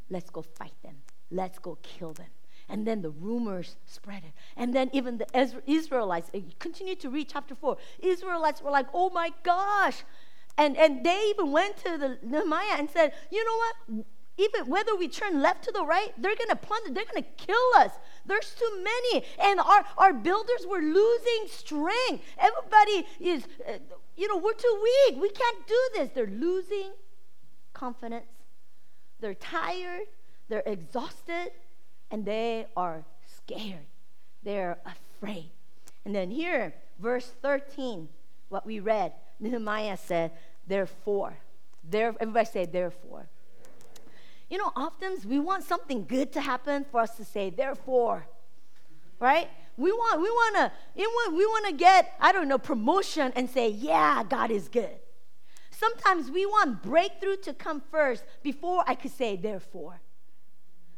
Let's 0.09 0.31
go 0.31 0.43
fight 0.43 0.75
them. 0.83 0.97
Let's 1.31 1.59
go 1.59 1.79
kill 1.83 2.13
them. 2.13 2.27
And 2.69 2.87
then 2.87 3.03
the 3.03 3.11
rumors 3.11 3.77
spread 3.87 4.23
it. 4.25 4.33
And 4.57 4.75
then 4.75 4.91
even 4.93 5.19
the 5.19 5.27
Israelites, 5.67 6.31
uh, 6.35 6.39
continue 6.59 6.95
to 6.97 7.11
read 7.11 7.29
chapter 7.29 7.55
4. 7.55 7.77
Israelites 8.01 8.63
were 8.63 8.71
like, 8.71 8.87
oh 8.95 9.11
my 9.11 9.33
gosh. 9.43 10.05
And, 10.57 10.77
and 10.77 11.05
they 11.05 11.31
even 11.31 11.51
went 11.51 11.77
to 11.79 11.99
the 11.99 12.19
Nehemiah 12.23 12.77
and 12.79 12.89
said, 12.89 13.13
you 13.31 13.45
know 13.45 13.57
what? 13.97 14.07
even 14.41 14.67
whether 14.67 14.97
we 14.97 15.09
turn 15.09 15.43
left 15.43 15.65
to 15.65 15.73
the 15.73 15.85
right, 15.85 16.13
they're 16.19 16.35
going 16.35 16.49
to 16.49 16.57
plunder, 16.57 16.91
they're 16.93 17.05
going 17.05 17.23
to 17.23 17.47
kill 17.47 17.57
us. 17.77 17.93
There's 18.27 18.55
too 18.55 18.83
many. 18.83 19.25
And 19.43 19.61
our, 19.61 19.85
our 19.99 20.13
builders 20.13 20.67
were 20.69 20.81
losing 20.81 21.49
strength. 21.49 22.25
Everybody 22.39 23.07
is, 23.21 23.47
you 24.17 24.29
know, 24.29 24.37
we're 24.37 24.53
too 24.53 24.81
weak. 24.83 25.21
We 25.21 25.31
can't 25.31 25.67
do 25.67 25.81
this. 25.95 26.11
They're 26.15 26.27
losing 26.27 26.93
confidence. 27.73 28.27
They're 29.21 29.35
tired. 29.35 30.07
They're 30.49 30.63
exhausted. 30.67 31.53
And 32.11 32.25
they 32.25 32.67
are 32.77 33.05
scared. 33.27 33.87
They're 34.43 34.79
afraid. 34.85 35.51
And 36.05 36.15
then 36.15 36.31
here, 36.31 36.75
verse 36.99 37.33
13, 37.43 38.09
what 38.49 38.67
we 38.67 38.81
read, 38.81 39.13
Nehemiah 39.39 39.97
said, 39.97 40.33
therefore. 40.67 41.37
There, 41.89 42.15
everybody 42.21 42.47
say, 42.47 42.67
therefore. 42.67 43.29
You 44.51 44.59
know, 44.59 44.73
often 44.75 45.17
we 45.27 45.39
want 45.39 45.63
something 45.65 46.05
good 46.05 46.33
to 46.33 46.41
happen 46.41 46.85
for 46.91 47.01
us 47.01 47.17
to 47.17 47.25
say, 47.25 47.51
therefore, 47.51 48.27
right? 49.21 49.49
We 49.77 49.93
want, 49.93 50.21
we 50.21 50.29
want 50.29 50.57
to, 50.57 50.73
we 50.97 51.47
want 51.47 51.67
to 51.67 51.73
get, 51.73 52.15
I 52.21 52.33
don't 52.33 52.49
know, 52.49 52.59
promotion 52.59 53.33
and 53.37 53.49
say, 53.49 53.69
yeah, 53.69 54.25
God 54.29 54.51
is 54.51 54.69
good. 54.69 54.99
Sometimes 55.71 56.31
we 56.31 56.45
want 56.45 56.83
breakthrough 56.83 57.37
to 57.39 57.55
come 57.55 57.81
first 57.91 58.25
before 58.43 58.85
I 58.87 58.97
could 58.97 59.13
say, 59.13 59.37
therefore. 59.37 60.01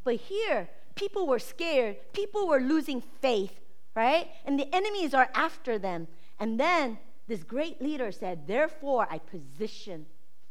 But 0.03 0.17
here, 0.17 0.69
people 0.95 1.27
were 1.27 1.39
scared, 1.39 1.97
people 2.13 2.49
were 2.49 2.61
losing 2.61 3.03
faith, 3.21 3.61
right? 3.95 4.29
And 4.47 4.59
the 4.59 4.75
enemies 4.75 5.15
are 5.15 5.29
after 5.35 5.79
them. 5.79 6.09
And 6.41 6.59
then 6.59 6.99
this 7.29 7.45
great 7.45 7.81
leader 7.81 8.11
said, 8.11 8.49
therefore, 8.49 9.07
I 9.11 9.19
position 9.19 10.07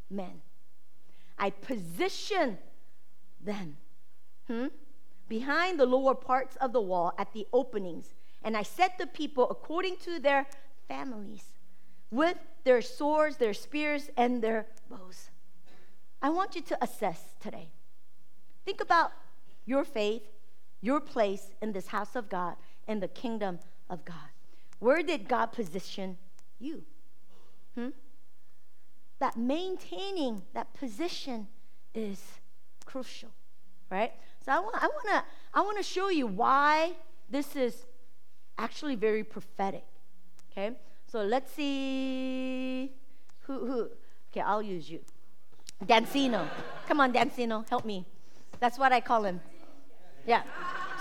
men. 0.10 0.42
I 1.38 1.50
position 1.50 2.60
then, 3.44 3.78
hmm, 4.48 4.68
behind 5.28 5.80
the 5.80 5.86
lower 5.86 6.16
parts 6.16 6.56
of 6.58 6.74
the 6.74 6.82
wall 6.82 7.14
at 7.18 7.34
the 7.34 7.48
openings, 7.54 8.14
and 8.44 8.58
I 8.58 8.64
set 8.64 8.98
the 8.98 9.08
people 9.08 9.50
according 9.50 9.98
to 9.98 10.20
their 10.20 10.46
families, 10.88 11.44
with 12.10 12.38
their 12.64 12.82
swords, 12.82 13.38
their 13.38 13.54
spears, 13.54 14.10
and 14.18 14.42
their 14.42 14.68
bows. 14.90 15.30
I 16.22 16.30
want 16.30 16.56
you 16.56 16.62
to 16.62 16.84
assess 16.84 17.36
today. 17.40 17.70
Think 18.66 18.82
about 18.82 19.12
your 19.66 19.84
faith, 19.84 20.24
your 20.82 21.00
place 21.00 21.54
in 21.62 21.72
this 21.72 21.88
house 21.88 22.16
of 22.16 22.30
God, 22.30 22.56
in 22.88 23.00
the 23.00 23.08
kingdom 23.08 23.60
of 23.90 24.04
God. 24.06 24.30
Where 24.80 25.02
did 25.02 25.28
God 25.28 25.48
position 25.48 26.18
you? 26.60 26.84
Hmm? 27.76 27.90
that 29.22 29.38
maintaining 29.38 30.42
that 30.54 30.74
position 30.74 31.48
is 31.94 32.41
crucial, 32.92 33.30
right? 33.90 34.12
So 34.46 34.52
I 34.52 34.60
want, 34.60 34.76
I 34.76 34.88
want 34.88 35.08
to 35.10 35.24
I 35.54 35.62
want 35.62 35.78
to 35.78 35.84
show 35.84 36.10
you 36.10 36.28
why 36.28 36.94
this 37.30 37.56
is 37.56 37.86
actually 38.58 38.96
very 38.96 39.24
prophetic. 39.24 39.86
Okay? 40.52 40.72
So 41.08 41.24
let's 41.24 41.52
see 41.54 42.92
who 43.44 43.66
who 43.66 43.90
Okay, 44.32 44.42
I'll 44.42 44.62
use 44.64 44.90
you. 44.90 45.00
Dancino. 45.86 46.48
Come 46.88 47.02
on, 47.02 47.12
Dancino, 47.12 47.68
help 47.68 47.84
me. 47.84 48.06
That's 48.62 48.80
what 48.80 48.94
I 48.94 49.02
call 49.02 49.26
him. 49.26 49.42
Yeah. 50.26 50.44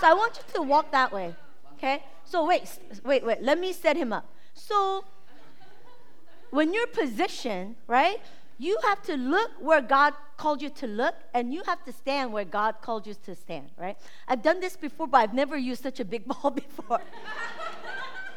So 0.01 0.07
I 0.07 0.13
want 0.13 0.37
you 0.37 0.43
to 0.55 0.61
walk 0.63 0.91
that 0.91 1.13
way. 1.13 1.33
Okay? 1.77 2.03
So 2.25 2.45
wait, 2.45 2.63
wait, 3.05 3.25
wait. 3.25 3.41
Let 3.41 3.57
me 3.57 3.71
set 3.71 3.95
him 3.95 4.11
up. 4.11 4.25
So 4.53 5.05
when 6.49 6.73
you're 6.73 6.87
positioned, 6.87 7.75
right? 7.87 8.19
You 8.61 8.77
have 8.83 9.01
to 9.09 9.17
look 9.17 9.49
where 9.59 9.81
God 9.81 10.13
called 10.37 10.61
you 10.61 10.69
to 10.69 10.85
look, 10.85 11.15
and 11.33 11.51
you 11.51 11.63
have 11.65 11.83
to 11.85 11.91
stand 11.91 12.31
where 12.31 12.45
God 12.45 12.75
called 12.79 13.07
you 13.07 13.15
to 13.25 13.33
stand, 13.33 13.71
right? 13.75 13.97
I've 14.27 14.43
done 14.43 14.59
this 14.59 14.77
before, 14.77 15.07
but 15.07 15.17
I've 15.17 15.33
never 15.33 15.57
used 15.57 15.81
such 15.81 15.99
a 15.99 16.05
big 16.05 16.27
ball 16.31 16.51
before. 16.51 17.01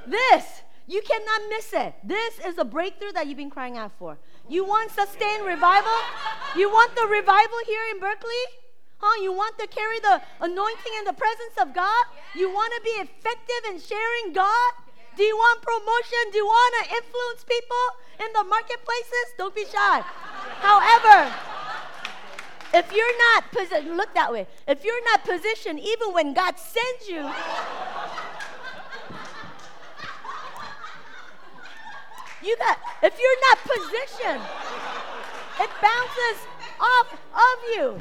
this, 0.06 0.62
you 0.86 1.02
cannot 1.02 1.40
miss 1.50 1.74
it. 1.74 1.94
This 2.02 2.38
is 2.38 2.56
a 2.56 2.64
breakthrough 2.64 3.12
that 3.12 3.26
you've 3.26 3.36
been 3.36 3.50
crying 3.50 3.76
out 3.76 3.92
for. 3.98 4.16
You 4.48 4.64
want 4.64 4.92
sustained 4.92 5.44
revival? 5.44 5.98
You 6.56 6.70
want 6.70 6.96
the 6.96 7.06
revival 7.06 7.58
here 7.66 7.84
in 7.92 8.00
Berkeley? 8.00 8.44
Huh? 8.96 9.22
You 9.22 9.30
want 9.30 9.58
to 9.58 9.66
carry 9.66 10.00
the 10.00 10.22
anointing 10.40 10.92
and 10.96 11.06
the 11.06 11.12
presence 11.12 11.56
of 11.60 11.74
God? 11.74 12.04
You 12.34 12.48
want 12.48 12.72
to 12.72 12.80
be 12.82 12.96
effective 13.02 13.62
in 13.68 13.78
sharing 13.78 14.32
God? 14.32 14.72
Do 15.16 15.22
you 15.22 15.36
want 15.36 15.62
promotion? 15.62 16.30
Do 16.32 16.38
you 16.38 16.46
want 16.46 16.74
to 16.84 16.96
influence 16.96 17.44
people 17.44 17.84
in 18.20 18.32
the 18.32 18.44
marketplaces? 18.44 19.26
Don't 19.38 19.54
be 19.54 19.64
shy. 19.64 20.00
However, 20.60 21.32
if 22.74 22.92
you're 22.92 23.18
not 23.18 23.52
positioned, 23.52 23.96
look 23.96 24.12
that 24.14 24.32
way. 24.32 24.46
If 24.66 24.84
you're 24.84 25.04
not 25.04 25.24
positioned, 25.24 25.78
even 25.78 26.12
when 26.12 26.34
God 26.34 26.58
sends 26.58 27.08
you, 27.08 27.22
you 32.42 32.56
got. 32.56 32.78
If 33.02 33.14
you're 33.18 33.40
not 33.48 33.58
positioned, 33.62 34.42
it 35.60 35.70
bounces 35.80 36.46
off 36.80 37.12
of 37.12 37.56
you. 37.76 37.98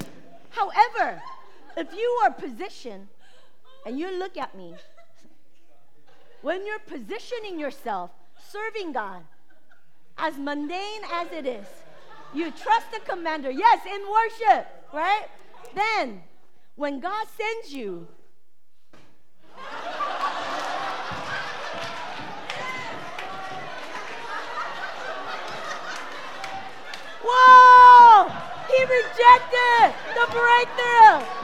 However, 0.49 1.21
if 1.78 1.93
you 1.93 2.19
are 2.23 2.32
positioned, 2.32 3.08
and 3.86 3.99
you 3.99 4.17
look 4.17 4.38
at 4.38 4.56
me, 4.56 4.76
when 6.43 6.65
you're 6.65 6.77
positioning 6.79 7.58
yourself, 7.58 8.12
serving 8.49 8.91
God, 8.91 9.23
as 10.17 10.38
mundane 10.38 11.01
as 11.12 11.32
it 11.32 11.47
is, 11.47 11.65
you 12.34 12.51
trust 12.51 12.91
the 12.91 12.99
commander, 12.99 13.49
yes, 13.49 13.79
in 13.86 14.01
worship, 14.12 14.67
right? 14.93 15.27
Then, 15.73 16.21
when 16.75 16.99
God 16.99 17.25
sends 17.36 17.73
you, 17.73 18.08
Whoa! 27.25 28.29
He 28.67 28.84
rejected 28.84 29.93
the 30.13 30.27
breakthrough. 30.29 31.42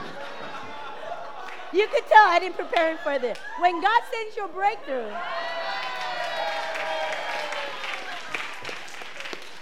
You 1.72 1.86
could 1.86 2.06
tell 2.08 2.26
I 2.26 2.38
didn't 2.40 2.56
prepare 2.56 2.90
him 2.90 2.98
for 3.02 3.18
this. 3.18 3.38
When 3.60 3.80
God 3.80 4.00
sends 4.12 4.36
you 4.36 4.44
a 4.44 4.48
breakthrough, 4.48 5.10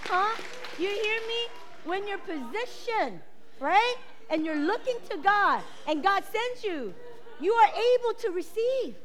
huh? 0.05 0.35
You 0.79 0.87
hear 0.87 1.19
me? 1.27 1.47
When 1.85 2.07
you're 2.07 2.17
positioned, 2.17 3.19
right? 3.59 3.95
And 4.31 4.45
you're 4.45 4.55
looking 4.55 4.97
to 5.09 5.17
God, 5.17 5.61
and 5.87 6.01
God 6.01 6.23
sends 6.23 6.63
you, 6.63 6.93
you 7.39 7.53
are 7.53 7.67
able 7.67 8.13
to 8.19 8.29
receive. 8.31 8.95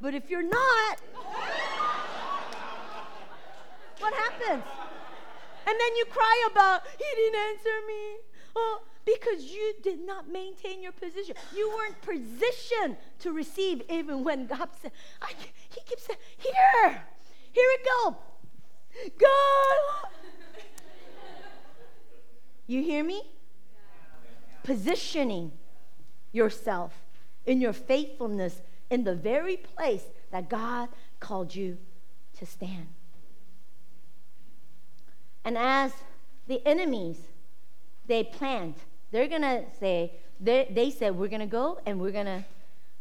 But 0.00 0.14
if 0.14 0.30
you're 0.30 0.42
not, 0.42 0.98
what 4.00 4.14
happens? 4.14 4.64
And 5.64 5.80
then 5.80 5.96
you 5.96 6.04
cry 6.06 6.48
about, 6.50 6.82
He 6.98 7.04
didn't 7.14 7.40
answer 7.40 7.86
me. 7.86 8.16
Oh, 8.56 8.82
because 9.04 9.44
you 9.44 9.74
did 9.82 10.04
not 10.04 10.30
maintain 10.30 10.82
your 10.82 10.92
position. 10.92 11.34
You 11.56 11.68
weren't 11.70 12.00
positioned 12.02 12.96
to 13.20 13.32
receive 13.32 13.82
even 13.90 14.24
when 14.24 14.46
God 14.46 14.68
said, 14.80 14.92
I, 15.20 15.32
He 15.70 15.80
keeps 15.86 16.04
saying, 16.04 16.18
Here, 16.38 17.02
here 17.52 17.70
it 17.72 17.84
go. 17.84 18.16
God. 19.18 20.10
You 22.66 22.82
hear 22.82 23.02
me? 23.02 23.22
Positioning 24.62 25.52
yourself 26.30 26.92
in 27.44 27.60
your 27.60 27.72
faithfulness 27.72 28.62
in 28.88 29.04
the 29.04 29.14
very 29.14 29.56
place 29.56 30.04
that 30.30 30.48
God 30.48 30.88
called 31.18 31.54
you 31.54 31.78
to 32.38 32.46
stand. 32.46 32.88
And 35.44 35.58
as 35.58 35.92
the 36.46 36.66
enemies, 36.66 37.18
they 38.06 38.22
planned 38.22 38.76
they're 39.12 39.28
going 39.28 39.42
to 39.42 39.62
say, 39.78 40.12
they, 40.40 40.68
they 40.70 40.90
said, 40.90 41.14
we're 41.14 41.28
going 41.28 41.40
to 41.40 41.46
go 41.46 41.78
and 41.86 42.00
we're 42.00 42.10
going 42.10 42.26
to 42.26 42.44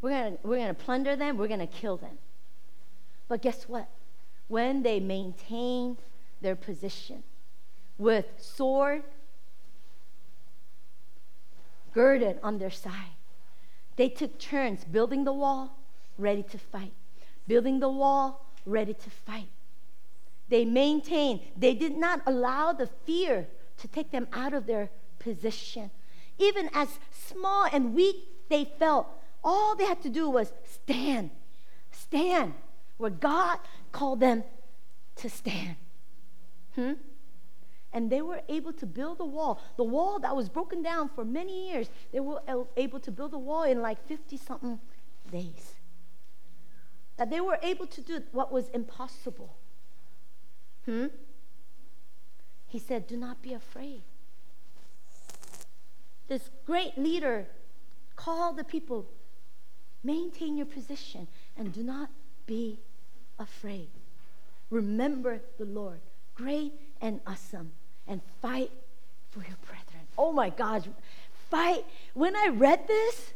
we're 0.01 0.09
going 0.09 0.37
we're 0.43 0.57
going 0.57 0.67
to 0.67 0.73
plunder 0.73 1.15
them, 1.15 1.37
we're 1.37 1.47
going 1.47 1.59
to 1.59 1.67
kill 1.67 1.97
them. 1.97 2.17
But 3.27 3.41
guess 3.41 3.69
what? 3.69 3.87
When 4.47 4.83
they 4.83 4.99
maintained 4.99 5.97
their 6.41 6.55
position 6.55 7.23
with 7.97 8.25
sword 8.37 9.03
girded 11.93 12.39
on 12.43 12.57
their 12.57 12.71
side, 12.71 13.15
they 13.95 14.09
took 14.09 14.39
turns 14.39 14.83
building 14.83 15.23
the 15.23 15.33
wall, 15.33 15.77
ready 16.17 16.43
to 16.43 16.57
fight. 16.57 16.93
Building 17.47 17.79
the 17.79 17.89
wall, 17.89 18.45
ready 18.65 18.93
to 18.93 19.09
fight. 19.09 19.49
They 20.49 20.65
maintained, 20.65 21.41
they 21.55 21.73
did 21.73 21.95
not 21.95 22.21
allow 22.25 22.73
the 22.73 22.87
fear 23.05 23.47
to 23.77 23.87
take 23.87 24.11
them 24.11 24.27
out 24.33 24.53
of 24.53 24.65
their 24.65 24.89
position 25.19 25.91
even 26.41 26.69
as 26.73 26.99
small 27.11 27.67
and 27.71 27.93
weak 27.93 28.27
they 28.49 28.65
felt, 28.65 29.07
all 29.43 29.75
they 29.75 29.85
had 29.85 30.01
to 30.01 30.09
do 30.09 30.29
was 30.29 30.51
stand. 30.65 31.29
Stand 31.91 32.53
where 32.97 33.09
God 33.09 33.59
called 33.91 34.19
them 34.19 34.43
to 35.17 35.29
stand. 35.29 35.75
Hmm? 36.75 36.93
And 37.93 38.09
they 38.09 38.21
were 38.21 38.41
able 38.47 38.71
to 38.73 38.85
build 38.85 39.19
a 39.19 39.25
wall. 39.25 39.61
The 39.75 39.83
wall 39.83 40.19
that 40.19 40.35
was 40.35 40.47
broken 40.47 40.81
down 40.81 41.09
for 41.09 41.25
many 41.25 41.69
years, 41.69 41.89
they 42.13 42.19
were 42.19 42.41
able 42.77 42.99
to 43.01 43.11
build 43.11 43.33
a 43.33 43.37
wall 43.37 43.63
in 43.63 43.81
like 43.81 44.05
50 44.07 44.37
something 44.37 44.79
days. 45.31 45.73
That 47.17 47.29
they 47.29 47.41
were 47.41 47.59
able 47.61 47.87
to 47.87 48.01
do 48.01 48.23
what 48.31 48.51
was 48.51 48.69
impossible. 48.69 49.55
Hmm? 50.85 51.07
He 52.67 52.79
said, 52.79 53.07
Do 53.07 53.17
not 53.17 53.41
be 53.41 53.53
afraid 53.53 54.03
this 56.31 56.49
great 56.65 56.97
leader 56.97 57.45
call 58.15 58.53
the 58.53 58.63
people 58.63 59.05
maintain 60.01 60.55
your 60.55 60.65
position 60.65 61.27
and 61.57 61.73
do 61.73 61.83
not 61.83 62.09
be 62.45 62.79
afraid. 63.37 63.89
Remember 64.69 65.41
the 65.59 65.65
Lord, 65.65 65.99
great 66.33 66.71
and 67.01 67.19
awesome, 67.27 67.73
and 68.07 68.21
fight 68.41 68.71
for 69.29 69.39
your 69.39 69.57
brethren. 69.67 70.05
Oh 70.17 70.31
my 70.31 70.49
gosh, 70.49 70.83
fight. 71.49 71.83
When 72.13 72.33
I 72.33 72.47
read 72.47 72.87
this, 72.87 73.33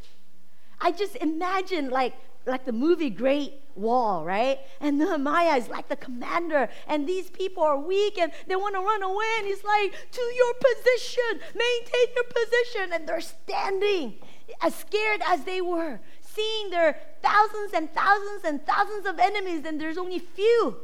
I 0.80 0.90
just 0.90 1.16
imagined 1.16 1.90
like 1.90 2.14
like 2.46 2.64
the 2.64 2.72
movie 2.72 3.10
Great 3.10 3.54
Wall, 3.74 4.24
right? 4.24 4.58
And 4.80 4.98
Nehemiah 5.00 5.56
is 5.56 5.68
like 5.68 5.88
the 5.88 5.96
commander, 5.96 6.68
and 6.86 7.06
these 7.06 7.28
people 7.30 7.62
are 7.62 7.78
weak 7.78 8.18
and 8.18 8.32
they 8.46 8.56
want 8.56 8.74
to 8.74 8.80
run 8.80 9.02
away. 9.02 9.26
And 9.38 9.46
he's 9.46 9.64
like, 9.64 9.92
To 10.12 10.20
your 10.20 10.54
position, 10.54 11.40
maintain 11.54 12.06
your 12.14 12.24
position. 12.24 12.92
And 12.92 13.08
they're 13.08 13.20
standing 13.20 14.14
as 14.60 14.74
scared 14.74 15.20
as 15.26 15.44
they 15.44 15.60
were, 15.60 16.00
seeing 16.20 16.70
their 16.70 16.98
thousands 17.22 17.72
and 17.74 17.92
thousands 17.92 18.44
and 18.44 18.64
thousands 18.64 19.06
of 19.06 19.18
enemies, 19.18 19.64
and 19.64 19.80
there's 19.80 19.98
only 19.98 20.18
few. 20.18 20.76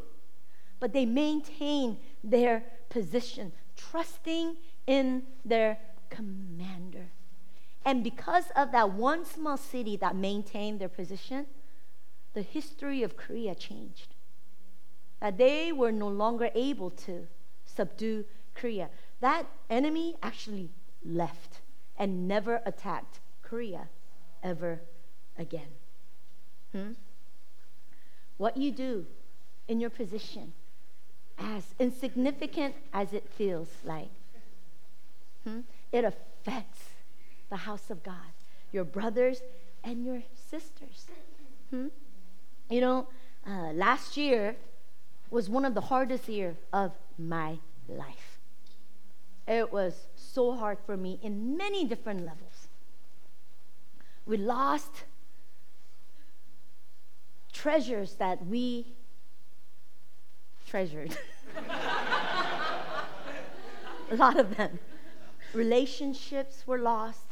But 0.80 0.92
they 0.92 1.06
maintain 1.06 1.98
their 2.24 2.64
position, 2.88 3.52
trusting 3.76 4.56
in 4.86 5.22
their 5.44 5.78
commander. 6.10 7.11
And 7.84 8.04
because 8.04 8.50
of 8.54 8.72
that 8.72 8.92
one 8.92 9.24
small 9.24 9.56
city 9.56 9.96
that 9.96 10.14
maintained 10.14 10.80
their 10.80 10.88
position, 10.88 11.46
the 12.34 12.42
history 12.42 13.02
of 13.02 13.16
Korea 13.16 13.54
changed. 13.54 14.14
That 15.20 15.38
they 15.38 15.72
were 15.72 15.92
no 15.92 16.08
longer 16.08 16.50
able 16.54 16.90
to 16.90 17.26
subdue 17.64 18.24
Korea. 18.54 18.90
That 19.20 19.46
enemy 19.70 20.16
actually 20.22 20.70
left 21.04 21.60
and 21.96 22.26
never 22.28 22.60
attacked 22.64 23.20
Korea 23.42 23.88
ever 24.42 24.80
again. 25.36 25.68
Hmm? 26.72 26.92
What 28.36 28.56
you 28.56 28.72
do 28.72 29.06
in 29.68 29.80
your 29.80 29.90
position 29.90 30.52
as 31.38 31.74
insignificant 31.78 32.74
as 32.92 33.12
it 33.12 33.28
feels 33.28 33.68
like, 33.84 34.10
hmm, 35.44 35.60
it 35.90 36.04
affects 36.04 36.80
the 37.52 37.58
house 37.58 37.90
of 37.90 38.02
God, 38.02 38.32
your 38.72 38.82
brothers 38.82 39.42
and 39.84 40.06
your 40.06 40.22
sisters. 40.50 41.06
Hmm? 41.68 41.88
You 42.70 42.80
know, 42.80 43.08
uh, 43.46 43.72
last 43.74 44.16
year 44.16 44.56
was 45.30 45.50
one 45.50 45.66
of 45.66 45.74
the 45.74 45.82
hardest 45.82 46.30
years 46.30 46.56
of 46.72 46.92
my 47.18 47.58
life. 47.86 48.38
It 49.46 49.70
was 49.70 50.06
so 50.16 50.54
hard 50.54 50.78
for 50.86 50.96
me 50.96 51.18
in 51.22 51.58
many 51.58 51.84
different 51.84 52.20
levels. 52.20 52.68
We 54.24 54.38
lost 54.38 55.04
treasures 57.52 58.14
that 58.14 58.46
we 58.46 58.94
treasured. 60.66 61.18
a 64.10 64.16
lot 64.16 64.38
of 64.38 64.56
them. 64.56 64.78
Relationships 65.52 66.66
were 66.66 66.78
lost. 66.78 67.31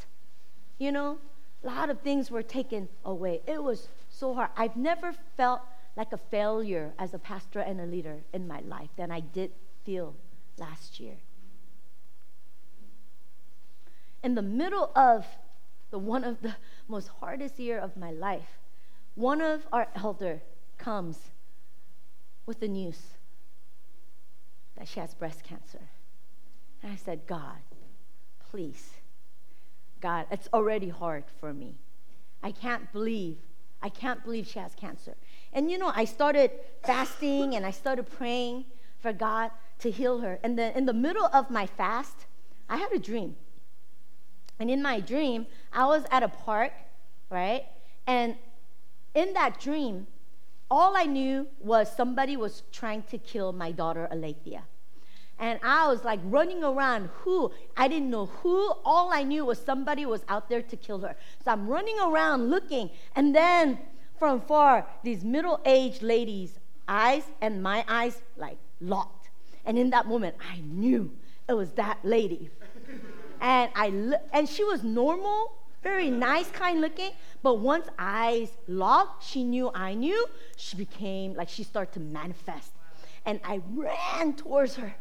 You 0.80 0.92
know, 0.92 1.18
a 1.62 1.66
lot 1.66 1.90
of 1.90 2.00
things 2.00 2.30
were 2.30 2.42
taken 2.42 2.88
away. 3.04 3.42
It 3.46 3.62
was 3.62 3.86
so 4.08 4.32
hard. 4.34 4.48
I've 4.56 4.76
never 4.76 5.12
felt 5.36 5.60
like 5.94 6.10
a 6.14 6.16
failure 6.16 6.94
as 6.98 7.12
a 7.12 7.18
pastor 7.18 7.60
and 7.60 7.78
a 7.82 7.84
leader 7.84 8.20
in 8.32 8.48
my 8.48 8.60
life 8.60 8.88
than 8.96 9.10
I 9.10 9.20
did 9.20 9.50
feel 9.84 10.14
last 10.56 10.98
year. 10.98 11.16
In 14.24 14.34
the 14.34 14.42
middle 14.42 14.90
of 14.96 15.26
the 15.90 15.98
one 15.98 16.24
of 16.24 16.40
the 16.40 16.54
most 16.88 17.08
hardest 17.20 17.58
year 17.58 17.78
of 17.78 17.98
my 17.98 18.10
life, 18.10 18.58
one 19.16 19.42
of 19.42 19.66
our 19.72 19.88
elder 19.94 20.40
comes 20.78 21.18
with 22.46 22.60
the 22.60 22.68
news 22.68 23.00
that 24.78 24.88
she 24.88 24.98
has 24.98 25.12
breast 25.12 25.44
cancer. 25.44 25.90
And 26.82 26.90
I 26.90 26.96
said, 26.96 27.26
God, 27.26 27.58
please, 28.50 28.92
God, 30.00 30.26
it's 30.30 30.48
already 30.52 30.88
hard 30.88 31.24
for 31.38 31.52
me. 31.52 31.74
I 32.42 32.52
can't 32.52 32.90
believe, 32.92 33.38
I 33.82 33.88
can't 33.88 34.24
believe 34.24 34.46
she 34.46 34.58
has 34.58 34.74
cancer. 34.74 35.16
And 35.52 35.70
you 35.70 35.78
know, 35.78 35.92
I 35.94 36.04
started 36.04 36.50
fasting 36.82 37.54
and 37.54 37.66
I 37.66 37.70
started 37.70 38.10
praying 38.10 38.64
for 38.98 39.12
God 39.12 39.50
to 39.80 39.90
heal 39.90 40.20
her. 40.20 40.38
And 40.42 40.58
then 40.58 40.76
in 40.76 40.86
the 40.86 40.92
middle 40.92 41.28
of 41.32 41.50
my 41.50 41.66
fast, 41.66 42.26
I 42.68 42.76
had 42.76 42.92
a 42.92 42.98
dream. 42.98 43.36
And 44.58 44.70
in 44.70 44.82
my 44.82 45.00
dream, 45.00 45.46
I 45.72 45.86
was 45.86 46.04
at 46.10 46.22
a 46.22 46.28
park, 46.28 46.72
right? 47.30 47.64
And 48.06 48.36
in 49.14 49.32
that 49.32 49.58
dream, 49.58 50.06
all 50.70 50.96
I 50.96 51.04
knew 51.04 51.48
was 51.58 51.90
somebody 51.94 52.36
was 52.36 52.62
trying 52.70 53.02
to 53.04 53.18
kill 53.18 53.52
my 53.52 53.72
daughter, 53.72 54.06
Alethea. 54.10 54.62
And 55.40 55.58
I 55.62 55.88
was 55.88 56.04
like 56.04 56.20
running 56.24 56.62
around. 56.62 57.08
Who? 57.22 57.50
I 57.74 57.88
didn't 57.88 58.10
know 58.10 58.26
who. 58.26 58.74
All 58.84 59.10
I 59.10 59.22
knew 59.22 59.46
was 59.46 59.58
somebody 59.58 60.04
was 60.04 60.22
out 60.28 60.50
there 60.50 60.60
to 60.60 60.76
kill 60.76 61.00
her. 61.00 61.16
So 61.42 61.50
I'm 61.50 61.66
running 61.66 61.98
around 61.98 62.50
looking. 62.50 62.90
And 63.16 63.34
then 63.34 63.78
from 64.18 64.42
far, 64.42 64.86
these 65.02 65.24
middle 65.24 65.58
aged 65.64 66.02
ladies' 66.02 66.58
eyes 66.86 67.24
and 67.40 67.62
my 67.62 67.86
eyes 67.88 68.20
like 68.36 68.58
locked. 68.82 69.30
And 69.64 69.78
in 69.78 69.88
that 69.90 70.06
moment, 70.06 70.36
I 70.52 70.60
knew 70.60 71.10
it 71.48 71.54
was 71.54 71.72
that 71.72 71.98
lady. 72.02 72.50
and, 73.40 73.70
I, 73.74 74.12
and 74.34 74.46
she 74.46 74.62
was 74.62 74.84
normal, 74.84 75.54
very 75.82 76.10
nice, 76.10 76.50
kind 76.50 76.82
looking. 76.82 77.12
But 77.42 77.60
once 77.60 77.88
eyes 77.98 78.50
locked, 78.68 79.24
she 79.24 79.42
knew 79.42 79.70
I 79.74 79.94
knew. 79.94 80.26
She 80.58 80.76
became 80.76 81.32
like 81.32 81.48
she 81.48 81.62
started 81.62 81.94
to 81.94 82.00
manifest. 82.00 82.72
And 83.24 83.40
I 83.42 83.62
ran 83.74 84.34
towards 84.34 84.76
her 84.76 84.94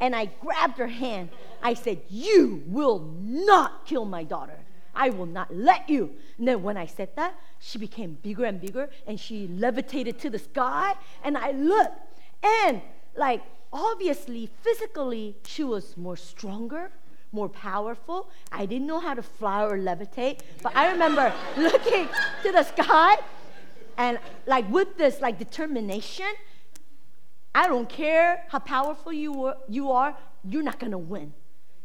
and 0.00 0.14
I 0.14 0.26
grabbed 0.26 0.78
her 0.78 0.88
hand. 0.88 1.30
I 1.62 1.74
said, 1.74 2.02
You 2.08 2.62
will 2.66 3.00
not 3.20 3.86
kill 3.86 4.04
my 4.04 4.24
daughter. 4.24 4.58
I 4.94 5.10
will 5.10 5.26
not 5.26 5.54
let 5.54 5.88
you. 5.88 6.10
And 6.38 6.48
then 6.48 6.62
when 6.62 6.76
I 6.76 6.86
said 6.86 7.16
that, 7.16 7.34
she 7.60 7.78
became 7.78 8.18
bigger 8.22 8.44
and 8.44 8.60
bigger 8.60 8.90
and 9.06 9.18
she 9.18 9.46
levitated 9.48 10.18
to 10.20 10.30
the 10.30 10.38
sky. 10.38 10.94
And 11.24 11.38
I 11.38 11.52
looked, 11.52 11.98
and 12.42 12.82
like 13.16 13.42
obviously, 13.72 14.50
physically, 14.60 15.36
she 15.46 15.64
was 15.64 15.96
more 15.96 16.16
stronger, 16.16 16.90
more 17.32 17.48
powerful. 17.48 18.28
I 18.50 18.66
didn't 18.66 18.86
know 18.86 19.00
how 19.00 19.14
to 19.14 19.22
fly 19.22 19.64
or 19.64 19.78
levitate, 19.78 20.40
but 20.62 20.76
I 20.76 20.90
remember 20.90 21.32
looking 21.56 22.08
to 22.42 22.52
the 22.52 22.62
sky 22.62 23.16
and 23.96 24.18
like 24.46 24.68
with 24.70 24.96
this 24.96 25.20
like 25.20 25.38
determination 25.38 26.26
I 27.54 27.68
don't 27.68 27.88
care 27.88 28.44
how 28.48 28.58
powerful 28.58 29.12
you 29.12 29.44
are, 29.44 29.56
you 29.68 29.90
are 29.90 30.16
you're 30.44 30.62
not 30.62 30.78
going 30.78 30.92
to 30.92 30.98
win. 30.98 31.32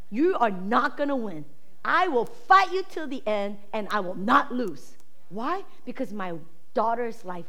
You 0.09 0.35
are 0.37 0.51
not 0.51 0.97
going 0.97 1.09
to 1.09 1.15
win. 1.15 1.45
I 1.83 2.07
will 2.07 2.25
fight 2.25 2.71
you 2.71 2.83
till 2.89 3.07
the 3.07 3.21
end 3.27 3.57
and 3.73 3.87
I 3.91 3.99
will 3.99 4.15
not 4.15 4.51
lose. 4.51 4.97
Why? 5.29 5.63
Because 5.85 6.11
my 6.11 6.33
daughter's 6.73 7.23
life 7.25 7.45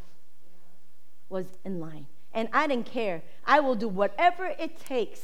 was 1.29 1.47
in 1.65 1.81
line. 1.81 2.07
And 2.33 2.49
I 2.53 2.67
didn't 2.67 2.87
care. 2.87 3.23
I 3.47 3.61
will 3.61 3.75
do 3.75 3.89
whatever 3.89 4.47
it 4.59 4.79
takes 4.79 5.21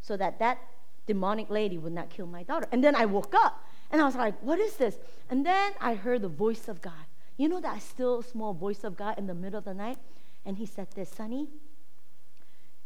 so 0.00 0.16
that 0.16 0.38
that 0.38 0.58
demonic 1.06 1.50
lady 1.50 1.78
would 1.78 1.92
not 1.92 2.10
kill 2.10 2.26
my 2.26 2.42
daughter. 2.42 2.66
And 2.72 2.82
then 2.82 2.94
I 2.94 3.06
woke 3.06 3.34
up 3.34 3.64
and 3.90 4.00
I 4.00 4.04
was 4.04 4.16
like, 4.16 4.34
what 4.42 4.58
is 4.58 4.76
this? 4.76 4.96
And 5.30 5.44
then 5.46 5.72
I 5.80 5.94
heard 5.94 6.22
the 6.22 6.28
voice 6.28 6.68
of 6.68 6.82
God. 6.82 6.92
You 7.36 7.48
know 7.48 7.60
that 7.60 7.82
still 7.82 8.22
small 8.22 8.54
voice 8.54 8.84
of 8.84 8.96
God 8.96 9.18
in 9.18 9.26
the 9.26 9.34
middle 9.34 9.58
of 9.58 9.64
the 9.64 9.74
night? 9.74 9.98
And 10.46 10.56
he 10.58 10.66
said 10.66 10.88
this, 10.94 11.10
Sonny, 11.10 11.48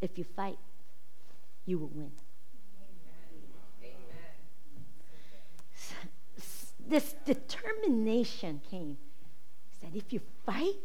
if 0.00 0.16
you 0.16 0.24
fight, 0.24 0.58
you 1.66 1.78
will 1.78 1.90
win. 1.92 2.12
This 6.88 7.14
determination 7.26 8.62
came. 8.70 8.96
He 9.70 9.76
said, 9.80 9.90
if 9.94 10.10
you 10.12 10.20
fight, 10.46 10.76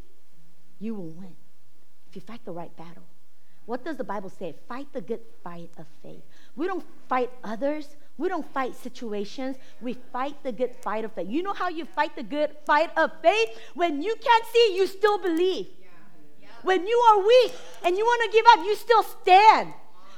you 0.80 0.96
will 0.96 1.12
win. 1.12 1.36
If 2.10 2.16
you 2.16 2.22
fight 2.22 2.44
the 2.44 2.52
right 2.52 2.76
battle. 2.76 3.04
What 3.66 3.86
does 3.86 3.96
the 3.96 4.04
Bible 4.04 4.30
say? 4.30 4.54
Fight 4.68 4.88
the 4.92 5.00
good 5.00 5.22
fight 5.42 5.70
of 5.78 5.86
faith. 6.02 6.24
We 6.58 6.68
don't 6.68 6.84
fight 7.08 7.32
others. 7.44 7.96
We 8.18 8.28
don't 8.28 8.46
fight 8.54 8.76
situations. 8.76 9.56
We 9.80 9.94
fight 10.12 10.44
the 10.44 10.52
good 10.52 10.76
fight 10.76 11.06
of 11.06 11.14
faith. 11.14 11.30
You 11.30 11.42
know 11.42 11.54
how 11.54 11.70
you 11.70 11.86
fight 11.86 12.18
the 12.18 12.24
good 12.24 12.58
fight 12.66 12.90
of 12.98 13.12
faith? 13.22 13.50
When 13.74 14.02
you 14.02 14.16
can't 14.22 14.46
see, 14.48 14.76
you 14.76 14.86
still 14.88 15.18
believe. 15.18 15.68
When 16.64 16.88
you 16.88 16.98
are 16.98 17.26
weak 17.26 17.54
and 17.86 17.98
you 17.98 18.04
want 18.04 18.32
to 18.32 18.38
give 18.38 18.46
up, 18.54 18.66
you 18.66 18.76
still 18.76 19.04
stand. 19.04 19.74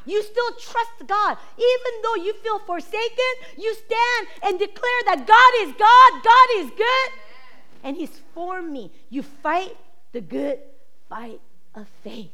You 0.05 0.21
still 0.21 0.51
trust 0.51 1.07
God. 1.07 1.37
Even 1.57 2.01
though 2.03 2.15
you 2.15 2.33
feel 2.35 2.59
forsaken, 2.59 3.33
you 3.57 3.73
stand 3.73 4.27
and 4.43 4.59
declare 4.59 5.01
that 5.05 5.25
God 5.25 5.67
is 5.67 5.73
God, 5.77 6.23
God 6.23 6.47
is 6.57 6.71
good, 6.77 7.19
and 7.83 7.97
He's 7.97 8.21
for 8.33 8.61
me. 8.61 8.91
You 9.09 9.23
fight 9.23 9.75
the 10.11 10.21
good 10.21 10.59
fight 11.09 11.41
of 11.73 11.87
faith. 12.03 12.31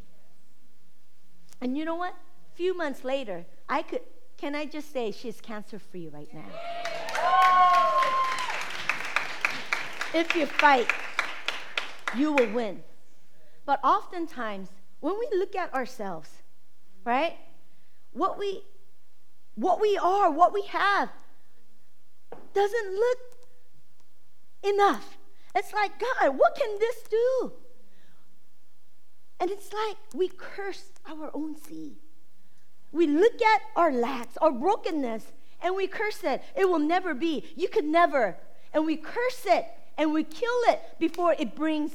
And 1.61 1.77
you 1.77 1.85
know 1.85 1.95
what? 1.95 2.13
A 2.13 2.55
few 2.57 2.75
months 2.75 3.03
later, 3.05 3.45
I 3.69 3.83
could, 3.83 4.01
can 4.37 4.55
I 4.55 4.65
just 4.65 4.91
say 4.91 5.11
she's 5.11 5.39
cancer 5.39 5.79
free 5.79 6.09
right 6.09 6.29
now? 6.33 6.45
If 10.13 10.35
you 10.35 10.45
fight, 10.45 10.91
you 12.17 12.33
will 12.33 12.51
win. 12.51 12.83
But 13.65 13.79
oftentimes, 13.83 14.69
when 14.99 15.17
we 15.19 15.37
look 15.37 15.55
at 15.55 15.73
ourselves, 15.73 16.29
right, 17.03 17.37
what 18.11 18.37
we 18.37 18.63
what 19.55 19.81
we 19.81 19.97
are, 19.97 20.31
what 20.31 20.53
we 20.53 20.63
have, 20.63 21.09
doesn't 22.53 22.93
look 22.93 23.17
enough. 24.63 25.17
It's 25.55 25.73
like, 25.73 25.91
God, 25.99 26.37
what 26.37 26.55
can 26.55 26.79
this 26.79 27.03
do? 27.09 27.51
And 29.39 29.51
it's 29.51 29.73
like 29.73 29.97
we 30.13 30.29
curse 30.29 30.91
our 31.05 31.31
own 31.33 31.55
seed. 31.55 31.97
We 32.91 33.07
look 33.07 33.41
at 33.41 33.61
our 33.75 33.91
lacks, 33.91 34.37
our 34.37 34.51
brokenness, 34.51 35.31
and 35.61 35.75
we 35.75 35.87
curse 35.87 36.23
it. 36.23 36.41
It 36.55 36.69
will 36.69 36.79
never 36.79 37.13
be. 37.13 37.45
You 37.55 37.67
could 37.67 37.85
never. 37.85 38.37
And 38.73 38.85
we 38.85 38.97
curse 38.97 39.45
it 39.45 39.65
and 39.97 40.13
we 40.13 40.23
kill 40.23 40.49
it 40.67 40.81
before 40.99 41.35
it 41.37 41.55
brings 41.55 41.91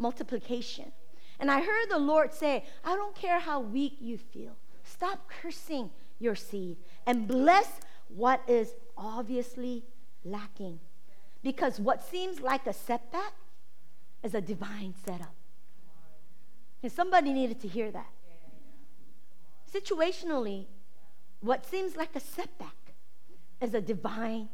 multiplication. 0.00 0.92
And 1.38 1.50
I 1.50 1.60
heard 1.60 1.88
the 1.88 1.98
Lord 1.98 2.34
say, 2.34 2.64
I 2.84 2.96
don't 2.96 3.14
care 3.14 3.38
how 3.38 3.60
weak 3.60 3.96
you 4.00 4.18
feel. 4.18 4.56
Stop 4.82 5.28
cursing 5.28 5.90
your 6.18 6.34
seed 6.34 6.76
and 7.06 7.28
bless 7.28 7.80
what 8.08 8.42
is 8.48 8.74
obviously 8.96 9.84
lacking. 10.24 10.80
Because 11.42 11.80
what 11.80 12.02
seems 12.02 12.40
like 12.40 12.66
a 12.66 12.72
setback 12.72 13.32
is 14.22 14.34
a 14.34 14.40
divine 14.40 14.94
setup. 15.04 15.34
And 16.82 16.92
somebody 16.92 17.32
needed 17.32 17.60
to 17.60 17.68
hear 17.68 17.90
that. 17.90 18.10
Situationally, 19.72 20.66
what 21.40 21.64
seems 21.64 21.96
like 21.96 22.14
a 22.14 22.20
setback 22.20 22.94
is 23.60 23.72
a 23.74 23.80
divine 23.80 24.48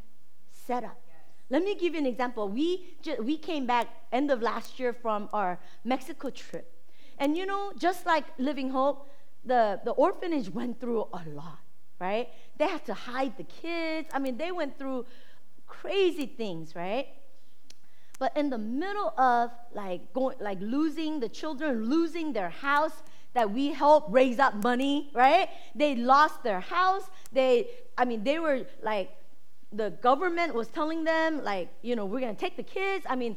setup. 0.51 1.01
Let 1.49 1.63
me 1.63 1.75
give 1.75 1.93
you 1.93 1.99
an 1.99 2.05
example. 2.05 2.49
We, 2.49 2.97
ju- 3.01 3.21
we 3.21 3.37
came 3.37 3.65
back 3.65 3.87
end 4.11 4.31
of 4.31 4.41
last 4.41 4.79
year 4.79 4.93
from 4.93 5.29
our 5.33 5.59
Mexico 5.83 6.29
trip. 6.29 6.71
And 7.19 7.37
you 7.37 7.45
know, 7.45 7.71
just 7.77 8.05
like 8.05 8.25
Living 8.37 8.69
Hope, 8.69 9.09
the, 9.45 9.79
the 9.85 9.91
orphanage 9.91 10.49
went 10.49 10.79
through 10.79 11.07
a 11.13 11.23
lot, 11.29 11.59
right? 11.99 12.29
They 12.57 12.67
had 12.67 12.85
to 12.85 12.93
hide 12.93 13.37
the 13.37 13.45
kids. 13.45 14.09
I 14.13 14.19
mean, 14.19 14.37
they 14.37 14.51
went 14.51 14.77
through 14.77 15.05
crazy 15.67 16.25
things, 16.25 16.75
right? 16.75 17.07
But 18.19 18.35
in 18.35 18.49
the 18.49 18.57
middle 18.57 19.13
of 19.17 19.51
like 19.73 20.11
going, 20.13 20.37
like 20.39 20.57
losing 20.59 21.19
the 21.19 21.29
children, 21.29 21.85
losing 21.85 22.33
their 22.33 22.49
house 22.49 23.03
that 23.33 23.51
we 23.51 23.71
helped 23.71 24.11
raise 24.11 24.39
up 24.39 24.55
money, 24.55 25.11
right? 25.13 25.49
They 25.75 25.95
lost 25.95 26.43
their 26.43 26.59
house. 26.59 27.09
They, 27.31 27.67
I 27.97 28.05
mean, 28.05 28.23
they 28.23 28.39
were 28.39 28.65
like, 28.81 29.11
the 29.71 29.89
government 30.01 30.53
was 30.53 30.67
telling 30.67 31.03
them 31.03 31.43
like, 31.43 31.69
you 31.81 31.95
know, 31.95 32.05
we're 32.05 32.19
gonna 32.21 32.33
take 32.33 32.57
the 32.57 32.63
kids. 32.63 33.05
I 33.09 33.15
mean, 33.15 33.35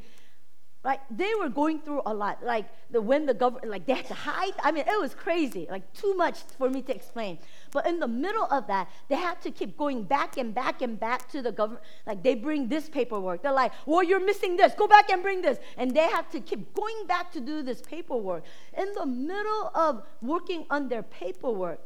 like 0.83 1.01
they 1.11 1.31
were 1.39 1.51
going 1.51 1.81
through 1.81 2.01
a 2.07 2.15
lot. 2.15 2.43
Like 2.43 2.67
the 2.91 3.03
when 3.03 3.27
the 3.27 3.35
government, 3.35 3.69
like 3.69 3.85
they 3.85 3.95
had 3.95 4.07
to 4.07 4.15
hide. 4.15 4.55
I 4.63 4.73
mean, 4.73 4.85
it 4.87 4.99
was 4.99 5.15
crazy. 5.15 5.67
Like 5.71 5.93
too 5.93 6.15
much 6.15 6.39
for 6.57 6.71
me 6.71 6.81
to 6.83 6.95
explain. 6.95 7.39
But 7.71 7.87
in 7.87 8.01
the 8.01 8.09
middle 8.09 8.45
of 8.45 8.67
that, 8.69 8.89
they 9.09 9.17
had 9.17 9.43
to 9.43 9.51
keep 9.51 9.77
going 9.77 10.05
back 10.05 10.39
and 10.39 10.55
back 10.55 10.81
and 10.81 10.99
back 10.99 11.29
to 11.33 11.43
the 11.43 11.53
government. 11.53 11.85
Like 12.07 12.23
they 12.23 12.35
bring 12.35 12.69
this 12.69 12.89
paperwork. 12.89 13.43
They're 13.43 13.53
like, 13.53 13.73
well, 13.85 14.03
you're 14.03 14.25
missing 14.25 14.57
this. 14.57 14.73
Go 14.75 14.87
back 14.87 15.11
and 15.11 15.23
bring 15.23 15.43
this. 15.43 15.59
And 15.77 15.95
they 15.95 16.09
have 16.09 16.31
to 16.31 16.41
keep 16.41 16.73
going 16.75 17.07
back 17.07 17.31
to 17.33 17.41
do 17.41 17.63
this 17.63 17.83
paperwork. 17.83 18.45
In 18.77 18.91
the 18.95 19.05
middle 19.05 19.71
of 19.75 20.03
working 20.23 20.65
on 20.71 20.89
their 20.89 21.03
paperwork, 21.03 21.81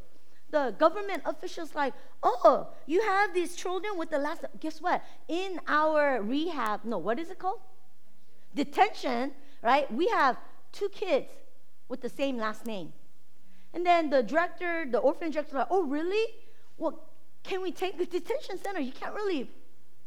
the 0.55 0.65
government 0.85 1.23
officials 1.33 1.75
like, 1.75 1.95
oh, 2.23 2.69
you 2.87 3.01
have 3.03 3.35
these 3.35 3.53
children 3.63 3.93
with 4.01 4.11
the 4.15 4.21
last. 4.27 4.41
Guess 4.61 4.81
what? 4.87 5.03
In 5.29 5.61
our 5.67 6.23
rehab, 6.23 6.81
no, 6.85 6.99
what 6.99 7.19
is 7.19 7.31
it 7.31 7.39
called? 7.39 7.61
detention, 8.55 9.33
right, 9.63 9.91
we 9.93 10.07
have 10.09 10.37
two 10.73 10.89
kids 10.89 11.29
with 11.89 12.01
the 12.01 12.09
same 12.09 12.37
last 12.39 12.67
name. 12.67 12.93
And 13.73 13.85
then 13.85 14.11
the 14.11 14.23
director, 14.23 14.87
the 14.91 14.99
orphan 14.99 15.31
director, 15.31 15.59
like, 15.59 15.67
oh, 15.71 15.83
really? 15.83 16.27
Well, 16.79 17.01
can 17.43 17.61
we 17.61 17.73
take 17.73 17.99
the 17.99 18.07
detention 18.07 18.59
center? 18.63 18.81
You 18.81 18.93
can't 18.93 19.15
really, 19.15 19.51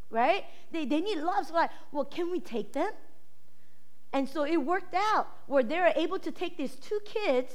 right? 0.09 0.45
They, 0.71 0.85
they 0.85 1.01
need 1.01 1.19
love. 1.19 1.47
So, 1.47 1.53
like, 1.53 1.71
well, 1.91 2.05
can 2.05 2.31
we 2.31 2.39
take 2.39 2.73
them? 2.73 2.91
And 4.13 4.27
so 4.27 4.45
it 4.45 4.57
worked 4.57 4.95
out 4.95 5.27
where 5.47 5.63
they 5.63 5.79
were 5.79 5.91
able 5.95 6.19
to 6.19 6.31
take 6.31 6.57
these 6.57 6.75
two 6.75 6.99
kids, 7.03 7.53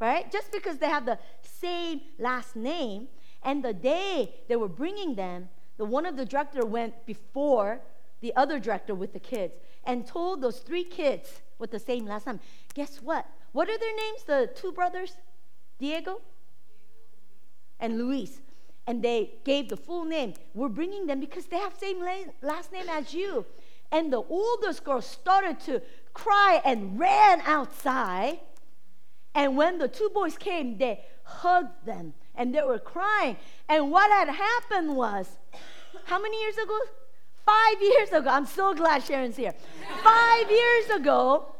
right? 0.00 0.30
Just 0.30 0.52
because 0.52 0.78
they 0.78 0.88
have 0.88 1.04
the 1.04 1.18
same 1.60 2.00
last 2.18 2.56
name. 2.56 3.08
And 3.42 3.64
the 3.64 3.72
day 3.72 4.34
they 4.48 4.56
were 4.56 4.68
bringing 4.68 5.14
them, 5.14 5.48
the 5.76 5.84
one 5.84 6.06
of 6.06 6.16
the 6.16 6.24
director 6.24 6.64
went 6.64 7.06
before 7.06 7.80
the 8.20 8.34
other 8.34 8.58
director 8.58 8.94
with 8.94 9.12
the 9.12 9.20
kids 9.20 9.54
and 9.84 10.06
told 10.06 10.40
those 10.40 10.58
three 10.58 10.84
kids 10.84 11.42
with 11.58 11.70
the 11.70 11.78
same 11.78 12.06
last 12.06 12.26
name, 12.26 12.40
guess 12.74 13.00
what? 13.02 13.26
What 13.52 13.68
are 13.68 13.78
their 13.78 13.96
names? 13.96 14.22
The 14.26 14.50
two 14.54 14.72
brothers? 14.72 15.16
Diego 15.78 16.20
and 17.78 17.98
Luis. 17.98 18.40
And 18.86 19.02
they 19.02 19.34
gave 19.44 19.68
the 19.68 19.76
full 19.76 20.04
name. 20.04 20.34
We're 20.54 20.68
bringing 20.68 21.06
them 21.06 21.20
because 21.20 21.46
they 21.46 21.58
have 21.58 21.74
same 21.78 22.04
last 22.42 22.72
name 22.72 22.88
as 22.88 23.12
you. 23.12 23.44
And 23.92 24.12
the 24.12 24.22
oldest 24.22 24.84
girl 24.84 25.00
started 25.00 25.60
to 25.60 25.82
cry 26.12 26.60
and 26.64 26.98
ran 26.98 27.40
outside. 27.42 28.40
And 29.34 29.56
when 29.56 29.78
the 29.78 29.88
two 29.88 30.10
boys 30.14 30.38
came, 30.38 30.78
they 30.78 31.04
hugged 31.26 31.84
them 31.84 32.14
and 32.34 32.54
they 32.54 32.62
were 32.62 32.78
crying. 32.78 33.36
And 33.68 33.90
what 33.90 34.10
had 34.10 34.28
happened 34.28 34.96
was, 34.96 35.36
how 36.04 36.20
many 36.20 36.40
years 36.40 36.56
ago? 36.56 36.78
Five 37.44 37.80
years 37.80 38.08
ago, 38.12 38.30
I'm 38.30 38.46
so 38.46 38.74
glad 38.74 39.04
Sharon's 39.04 39.36
here. 39.36 39.54
Five 40.02 40.50
years 40.50 40.90
ago, 40.90 41.54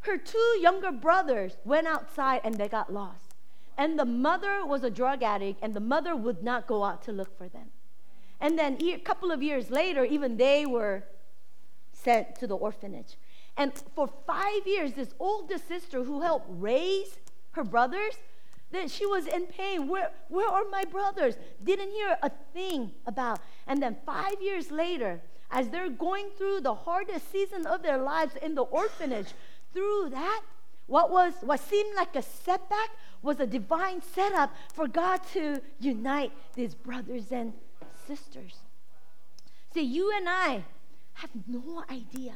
her 0.00 0.16
two 0.16 0.56
younger 0.60 0.92
brothers 0.92 1.56
went 1.64 1.86
outside 1.86 2.40
and 2.44 2.54
they 2.54 2.68
got 2.68 2.92
lost. 2.92 3.34
And 3.76 3.98
the 3.98 4.04
mother 4.04 4.64
was 4.66 4.84
a 4.84 4.90
drug 4.90 5.22
addict, 5.22 5.58
and 5.62 5.72
the 5.72 5.80
mother 5.80 6.14
would 6.14 6.42
not 6.42 6.66
go 6.66 6.84
out 6.84 7.02
to 7.04 7.12
look 7.12 7.36
for 7.38 7.48
them. 7.48 7.68
And 8.38 8.58
then 8.58 8.76
a 8.82 8.98
couple 8.98 9.30
of 9.30 9.42
years 9.42 9.70
later, 9.70 10.04
even 10.04 10.36
they 10.36 10.66
were 10.66 11.04
sent 11.92 12.34
to 12.36 12.46
the 12.46 12.56
orphanage. 12.56 13.16
And 13.56 13.72
for 13.94 14.08
five 14.26 14.66
years, 14.66 14.94
this 14.94 15.14
oldest 15.18 15.68
sister 15.68 16.04
who 16.04 16.20
helped 16.20 16.46
raise 16.48 17.16
her 17.52 17.64
brothers 17.64 18.14
that 18.72 18.90
she 18.90 19.06
was 19.06 19.26
in 19.26 19.46
pain. 19.46 19.88
Where, 19.88 20.10
where 20.28 20.48
are 20.48 20.64
my 20.70 20.84
brothers? 20.84 21.34
Didn't 21.62 21.90
hear 21.90 22.16
a 22.22 22.30
thing 22.52 22.92
about. 23.06 23.40
And 23.66 23.82
then 23.82 23.96
five 24.06 24.40
years 24.40 24.70
later, 24.70 25.20
as 25.50 25.68
they're 25.68 25.90
going 25.90 26.26
through 26.38 26.60
the 26.60 26.74
hardest 26.74 27.30
season 27.32 27.66
of 27.66 27.82
their 27.82 27.98
lives 27.98 28.34
in 28.40 28.54
the 28.54 28.62
orphanage, 28.62 29.34
through 29.72 30.10
that, 30.10 30.42
what 30.86 31.10
was 31.10 31.34
what 31.42 31.60
seemed 31.60 31.94
like 31.94 32.16
a 32.16 32.22
setback 32.22 32.90
was 33.22 33.38
a 33.38 33.46
divine 33.46 34.02
setup 34.02 34.52
for 34.72 34.88
God 34.88 35.20
to 35.32 35.60
unite 35.78 36.32
these 36.54 36.74
brothers 36.74 37.30
and 37.30 37.52
sisters. 38.06 38.56
See, 39.72 39.82
you 39.82 40.12
and 40.16 40.28
I 40.28 40.64
have 41.14 41.30
no 41.46 41.84
idea. 41.88 42.34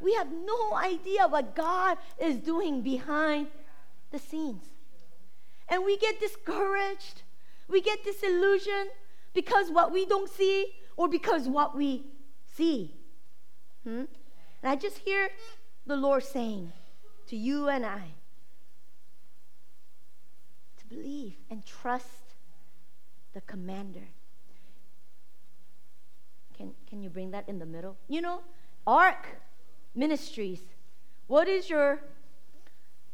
We 0.00 0.14
have 0.14 0.28
no 0.30 0.74
idea 0.74 1.26
what 1.26 1.56
God 1.56 1.98
is 2.20 2.36
doing 2.36 2.82
behind 2.82 3.48
the 4.16 4.22
scenes. 4.22 4.64
And 5.68 5.84
we 5.84 5.98
get 5.98 6.18
discouraged. 6.20 7.22
We 7.68 7.80
get 7.80 8.04
disillusioned 8.04 8.90
because 9.34 9.70
what 9.70 9.92
we 9.92 10.06
don't 10.06 10.30
see 10.30 10.74
or 10.96 11.08
because 11.08 11.48
what 11.48 11.76
we 11.76 12.04
see. 12.56 12.94
Hmm? 13.84 14.04
And 14.62 14.72
I 14.72 14.76
just 14.76 14.98
hear 14.98 15.28
the 15.86 15.96
Lord 15.96 16.24
saying 16.24 16.72
to 17.26 17.36
you 17.36 17.68
and 17.68 17.84
I 17.84 18.04
to 20.78 20.86
believe 20.86 21.36
and 21.50 21.64
trust 21.66 22.34
the 23.34 23.40
commander. 23.42 24.08
Can, 26.56 26.72
can 26.88 27.02
you 27.02 27.10
bring 27.10 27.32
that 27.32 27.48
in 27.48 27.58
the 27.58 27.66
middle? 27.66 27.96
You 28.08 28.22
know, 28.22 28.40
ARC 28.86 29.26
Ministries. 29.94 30.60
What 31.26 31.48
is 31.48 31.68
your 31.68 32.00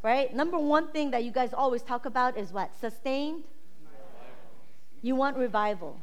right? 0.03 0.35
Number 0.35 0.59
one 0.59 0.89
thing 0.89 1.11
that 1.13 1.25
you 1.25 1.31
guys 1.31 1.55
always 1.55 1.83
talk 1.83 2.07
about 2.07 2.37
is 2.37 2.53
what? 2.53 2.75
Sustained? 2.81 3.45
You 5.01 5.17
want 5.17 5.37
revival. 5.37 5.99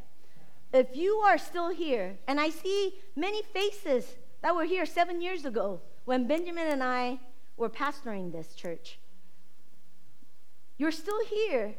If 0.74 0.96
you 0.96 1.16
are 1.18 1.38
still 1.38 1.70
here, 1.70 2.18
and 2.28 2.40
I 2.40 2.50
see 2.50 2.94
many 3.16 3.42
faces 3.42 4.16
that 4.42 4.56
were 4.56 4.66
here 4.66 4.86
seven 4.86 5.22
years 5.22 5.46
ago 5.46 5.82
when 6.06 6.28
Benjamin 6.28 6.68
and 6.68 6.84
I 6.84 7.20
were 7.58 7.70
pastoring 7.70 8.32
this 8.32 8.54
church, 8.54 9.00
you're 10.78 10.92
still 10.92 11.26
here 11.26 11.76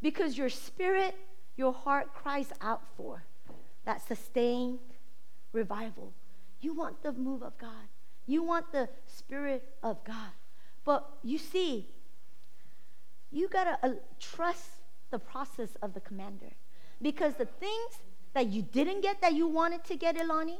because 0.00 0.38
your 0.38 0.48
spirit, 0.48 1.16
your 1.56 1.72
heart 1.72 2.14
cries 2.14 2.52
out 2.60 2.82
for 2.96 3.24
that 3.84 4.06
sustained 4.06 4.78
revival. 5.52 6.12
You 6.60 6.74
want 6.74 7.02
the 7.02 7.12
move 7.12 7.42
of 7.42 7.56
God, 7.58 7.88
you 8.26 8.42
want 8.42 8.70
the 8.72 8.88
spirit 9.06 9.74
of 9.82 10.04
God. 10.04 10.32
But 10.88 11.06
you 11.22 11.36
see, 11.36 11.86
you 13.30 13.46
got 13.48 13.64
to 13.64 13.86
uh, 13.86 13.92
trust 14.18 14.70
the 15.10 15.18
process 15.18 15.68
of 15.82 15.92
the 15.92 16.00
commander. 16.00 16.52
Because 17.02 17.34
the 17.34 17.44
things 17.44 17.92
that 18.32 18.46
you 18.46 18.62
didn't 18.62 19.02
get 19.02 19.20
that 19.20 19.34
you 19.34 19.48
wanted 19.48 19.84
to 19.84 19.96
get, 19.96 20.16
Ilani, 20.16 20.56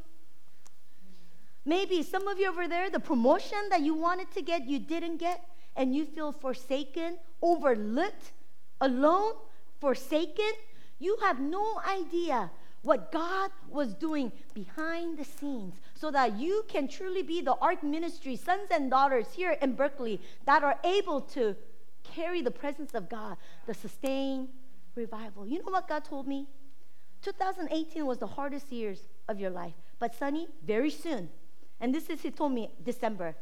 maybe 1.64 2.02
some 2.02 2.28
of 2.28 2.38
you 2.38 2.50
over 2.50 2.68
there, 2.68 2.90
the 2.90 3.00
promotion 3.00 3.70
that 3.70 3.80
you 3.80 3.94
wanted 3.94 4.30
to 4.32 4.42
get, 4.42 4.68
you 4.68 4.78
didn't 4.78 5.16
get, 5.16 5.48
and 5.76 5.96
you 5.96 6.04
feel 6.04 6.32
forsaken, 6.32 7.16
overlooked, 7.40 8.32
alone, 8.82 9.32
forsaken. 9.80 10.52
You 10.98 11.16
have 11.22 11.40
no 11.40 11.80
idea 11.88 12.50
what 12.82 13.12
God 13.12 13.50
was 13.70 13.94
doing 13.94 14.30
behind 14.52 15.16
the 15.16 15.24
scenes 15.24 15.76
so 15.98 16.10
that 16.12 16.38
you 16.38 16.64
can 16.68 16.86
truly 16.86 17.22
be 17.22 17.40
the 17.40 17.54
ARC 17.54 17.82
ministry, 17.82 18.36
sons 18.36 18.68
and 18.70 18.90
daughters 18.90 19.26
here 19.34 19.56
in 19.60 19.74
Berkeley 19.74 20.20
that 20.46 20.62
are 20.62 20.78
able 20.84 21.20
to 21.20 21.56
carry 22.04 22.40
the 22.40 22.50
presence 22.50 22.94
of 22.94 23.08
God, 23.08 23.36
the 23.66 23.74
sustained 23.74 24.48
revival. 24.94 25.46
You 25.46 25.58
know 25.58 25.72
what 25.72 25.88
God 25.88 26.04
told 26.04 26.28
me? 26.28 26.46
2018 27.22 28.06
was 28.06 28.18
the 28.18 28.28
hardest 28.28 28.70
years 28.70 29.00
of 29.28 29.40
your 29.40 29.50
life. 29.50 29.74
But, 29.98 30.18
Sunhee, 30.18 30.46
very 30.64 30.90
soon, 30.90 31.30
and 31.80 31.92
this 31.92 32.08
is, 32.08 32.22
he 32.22 32.30
told 32.30 32.52
me 32.52 32.70
December, 32.84 33.34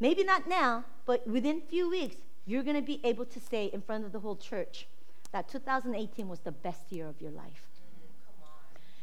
maybe 0.00 0.24
not 0.24 0.48
now, 0.48 0.84
but 1.06 1.24
within 1.26 1.62
a 1.64 1.70
few 1.70 1.88
weeks, 1.88 2.16
you're 2.46 2.64
going 2.64 2.76
to 2.76 2.82
be 2.82 3.00
able 3.04 3.24
to 3.26 3.38
say 3.38 3.66
in 3.66 3.80
front 3.80 4.04
of 4.04 4.10
the 4.10 4.18
whole 4.18 4.36
church 4.36 4.88
that 5.30 5.48
2018 5.48 6.28
was 6.28 6.40
the 6.40 6.52
best 6.52 6.90
year 6.90 7.08
of 7.08 7.20
your 7.20 7.30
life. 7.30 7.68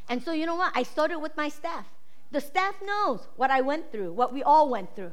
And 0.09 0.21
so, 0.21 0.33
you 0.33 0.45
know 0.45 0.55
what? 0.55 0.73
I 0.75 0.83
started 0.83 1.19
with 1.19 1.35
my 1.37 1.47
staff. 1.47 1.85
The 2.31 2.41
staff 2.41 2.75
knows 2.83 3.27
what 3.35 3.51
I 3.51 3.61
went 3.61 3.91
through, 3.91 4.13
what 4.13 4.33
we 4.33 4.41
all 4.41 4.69
went 4.69 4.95
through. 4.95 5.11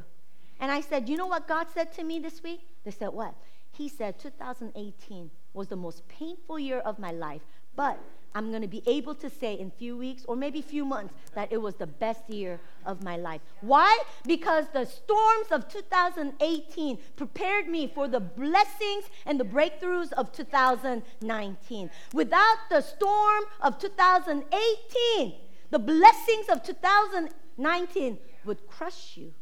And 0.60 0.70
I 0.70 0.80
said, 0.80 1.08
You 1.08 1.16
know 1.16 1.26
what 1.26 1.48
God 1.48 1.66
said 1.72 1.92
to 1.94 2.04
me 2.04 2.18
this 2.18 2.42
week? 2.42 2.60
They 2.84 2.90
said, 2.90 3.08
What? 3.08 3.34
He 3.72 3.88
said, 3.88 4.18
2018 4.18 5.30
was 5.52 5.68
the 5.68 5.76
most 5.76 6.06
painful 6.08 6.58
year 6.58 6.78
of 6.78 6.98
my 6.98 7.10
life, 7.10 7.42
But 7.76 7.98
I'm 8.34 8.50
going 8.50 8.62
to 8.62 8.68
be 8.68 8.82
able 8.86 9.14
to 9.16 9.30
say 9.30 9.54
in 9.54 9.70
few 9.70 9.96
weeks 9.96 10.24
or 10.28 10.36
maybe 10.36 10.62
few 10.62 10.84
months 10.84 11.14
that 11.34 11.50
it 11.50 11.56
was 11.56 11.74
the 11.74 11.86
best 11.86 12.28
year 12.28 12.60
of 12.84 13.02
my 13.02 13.16
life. 13.16 13.40
Why? 13.62 13.98
Because 14.26 14.66
the 14.72 14.84
storms 14.84 15.48
of 15.50 15.68
2018 15.68 16.98
prepared 17.16 17.68
me 17.68 17.90
for 17.92 18.06
the 18.06 18.20
blessings 18.20 19.04
and 19.26 19.40
the 19.40 19.44
breakthroughs 19.44 20.12
of 20.12 20.30
2019. 20.32 21.90
Without 22.12 22.58
the 22.70 22.80
storm 22.80 23.44
of 23.60 23.78
2018, 23.78 25.34
the 25.70 25.78
blessings 25.78 26.48
of 26.48 26.62
2019 26.62 28.18
would 28.44 28.66
crush 28.66 29.16
you, 29.16 29.32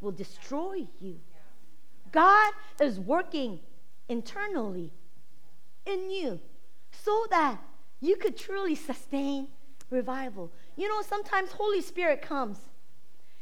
will 0.00 0.12
destroy 0.12 0.86
you. 1.00 1.20
God 2.12 2.52
is 2.80 2.98
working 2.98 3.60
internally 4.08 4.92
in 5.84 6.10
you 6.10 6.40
so 6.90 7.26
that 7.30 7.58
you 8.00 8.16
could 8.16 8.36
truly 8.36 8.74
sustain 8.74 9.48
revival. 9.90 10.50
You 10.76 10.88
know, 10.88 11.02
sometimes 11.02 11.52
Holy 11.52 11.80
Spirit 11.80 12.22
comes. 12.22 12.58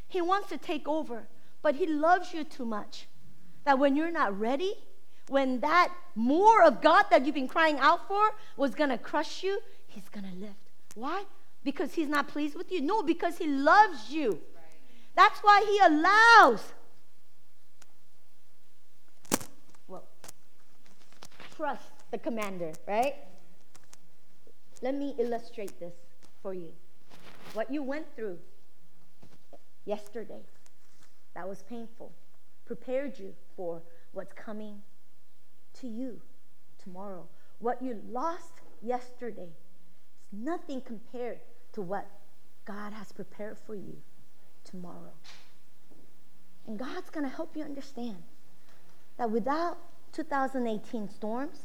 He 0.08 0.20
wants 0.20 0.48
to 0.48 0.58
take 0.58 0.88
over, 0.88 1.28
but 1.62 1.74
he 1.74 1.86
loves 1.86 2.32
you 2.32 2.44
too 2.44 2.64
much. 2.64 3.06
That 3.64 3.78
when 3.78 3.96
you're 3.96 4.10
not 4.10 4.38
ready, 4.38 4.74
when 5.28 5.60
that 5.60 5.92
more 6.14 6.62
of 6.62 6.82
God 6.82 7.06
that 7.10 7.24
you've 7.24 7.34
been 7.34 7.48
crying 7.48 7.78
out 7.78 8.06
for 8.06 8.22
was 8.56 8.74
going 8.74 8.90
to 8.90 8.98
crush 8.98 9.42
you, 9.42 9.60
he's 9.86 10.08
going 10.08 10.26
to 10.26 10.36
lift. 10.36 10.54
Why? 10.94 11.24
Because 11.64 11.94
he's 11.94 12.08
not 12.08 12.28
pleased 12.28 12.54
with 12.56 12.70
you? 12.70 12.82
No, 12.82 13.02
because 13.02 13.38
he 13.38 13.46
loves 13.46 14.10
you. 14.10 14.38
That's 15.16 15.40
why 15.40 15.64
he 15.66 15.78
allows. 15.78 16.72
Well, 19.88 20.04
trust 21.56 21.90
the 22.10 22.18
commander, 22.18 22.72
right? 22.86 23.14
Let 24.82 24.94
me 24.94 25.14
illustrate 25.18 25.80
this 25.80 25.94
for 26.42 26.52
you. 26.52 26.72
What 27.54 27.72
you 27.72 27.82
went 27.82 28.14
through 28.14 28.38
yesterday, 29.86 30.42
that 31.34 31.48
was 31.48 31.62
painful, 31.62 32.12
prepared 32.66 33.18
you 33.18 33.34
for 33.56 33.82
what's 34.12 34.32
coming 34.32 34.82
to 35.80 35.86
you 35.86 36.20
tomorrow. 36.82 37.26
What 37.60 37.80
you 37.80 38.02
lost 38.10 38.52
yesterday 38.82 39.48
is 40.32 40.32
nothing 40.32 40.80
compared 40.80 41.38
to 41.74 41.82
what 41.82 42.06
God 42.64 42.92
has 42.92 43.12
prepared 43.12 43.58
for 43.58 43.74
you 43.74 43.96
tomorrow. 44.64 45.12
And 46.66 46.78
God's 46.78 47.10
going 47.10 47.28
to 47.28 47.34
help 47.34 47.56
you 47.56 47.62
understand 47.62 48.22
that 49.18 49.30
without 49.30 49.76
2018 50.12 51.08
storms, 51.10 51.58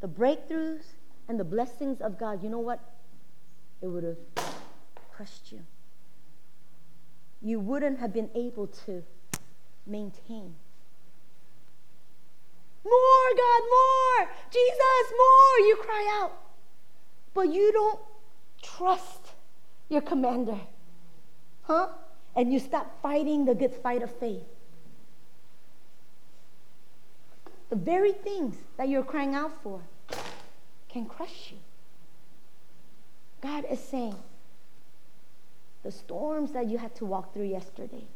the 0.00 0.08
breakthroughs, 0.08 0.94
and 1.28 1.40
the 1.40 1.44
blessings 1.44 2.00
of 2.00 2.18
God, 2.18 2.42
you 2.42 2.50
know 2.50 2.58
what? 2.58 2.80
It 3.80 3.86
would 3.86 4.04
have 4.04 4.18
crushed 5.10 5.52
you. 5.52 5.60
You 7.42 7.60
wouldn't 7.60 7.98
have 7.98 8.12
been 8.12 8.30
able 8.34 8.66
to 8.86 9.02
maintain. 9.86 10.54
More, 12.84 13.30
God, 13.36 13.62
more! 13.70 14.28
Jesus, 14.50 15.12
more! 15.16 15.66
You 15.66 15.76
cry 15.76 16.20
out. 16.22 16.32
But 17.32 17.52
you 17.52 17.72
don't 17.72 17.98
trust 18.76 19.20
your 19.88 20.00
commander. 20.00 20.58
Huh? 21.62 21.88
And 22.36 22.52
you 22.52 22.58
stop 22.58 23.00
fighting 23.02 23.44
the 23.44 23.54
good 23.54 23.72
fight 23.72 24.02
of 24.02 24.10
faith. 24.18 24.42
The 27.70 27.76
very 27.76 28.12
things 28.12 28.56
that 28.76 28.88
you're 28.88 29.04
crying 29.04 29.34
out 29.34 29.52
for 29.62 29.80
can 30.88 31.06
crush 31.06 31.52
you. 31.52 31.58
God 33.40 33.64
is 33.70 33.80
saying, 33.80 34.16
the 35.82 35.92
storms 35.92 36.52
that 36.52 36.66
you 36.66 36.78
had 36.78 36.94
to 36.96 37.04
walk 37.04 37.34
through 37.34 37.46
yesterday 37.46 38.06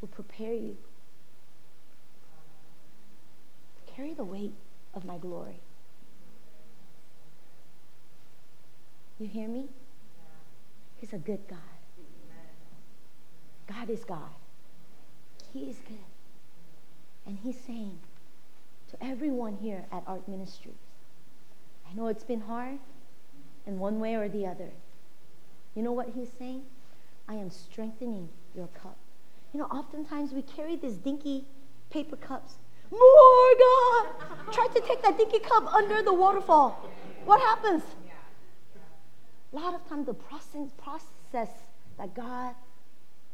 will 0.00 0.08
prepare 0.08 0.52
you 0.52 0.76
carry 3.96 4.12
the 4.12 4.24
weight 4.24 4.52
of 4.94 5.04
my 5.04 5.16
glory. 5.16 5.58
You 9.18 9.26
hear 9.26 9.48
me? 9.48 9.66
He's 10.98 11.12
a 11.12 11.18
good 11.18 11.40
God. 11.48 11.58
God 13.66 13.90
is 13.90 14.04
God. 14.04 14.30
He 15.52 15.70
is 15.70 15.76
good. 15.88 15.98
And 17.26 17.38
He's 17.42 17.58
saying, 17.58 17.98
to 18.90 19.04
everyone 19.04 19.56
here 19.60 19.84
at 19.90 20.02
ARC 20.06 20.28
Ministries. 20.28 20.74
I 21.88 21.94
know 21.94 22.06
it's 22.06 22.24
been 22.24 22.42
hard 22.42 22.78
in 23.66 23.78
one 23.78 23.98
way 23.98 24.14
or 24.14 24.28
the 24.28 24.46
other. 24.46 24.70
You 25.74 25.82
know 25.82 25.92
what 25.92 26.10
he's 26.14 26.30
saying? 26.38 26.62
I 27.28 27.34
am 27.34 27.50
strengthening 27.50 28.28
your 28.54 28.68
cup. 28.68 28.96
You 29.52 29.60
know, 29.60 29.66
oftentimes 29.66 30.32
we 30.32 30.42
carry 30.42 30.76
these 30.76 30.96
dinky 30.96 31.44
paper 31.90 32.16
cups. 32.16 32.54
More 32.90 33.00
God! 33.58 34.52
Try 34.52 34.68
to 34.74 34.80
take 34.80 35.02
that 35.02 35.18
dinky 35.18 35.40
cup 35.40 35.72
under 35.74 36.02
the 36.02 36.12
waterfall. 36.12 36.88
What 37.24 37.40
happens? 37.40 37.82
A 39.52 39.56
lot 39.56 39.74
of 39.74 39.88
times 39.88 40.06
the 40.06 40.14
process, 40.14 40.70
process 40.78 41.48
that 41.98 42.14
God 42.14 42.54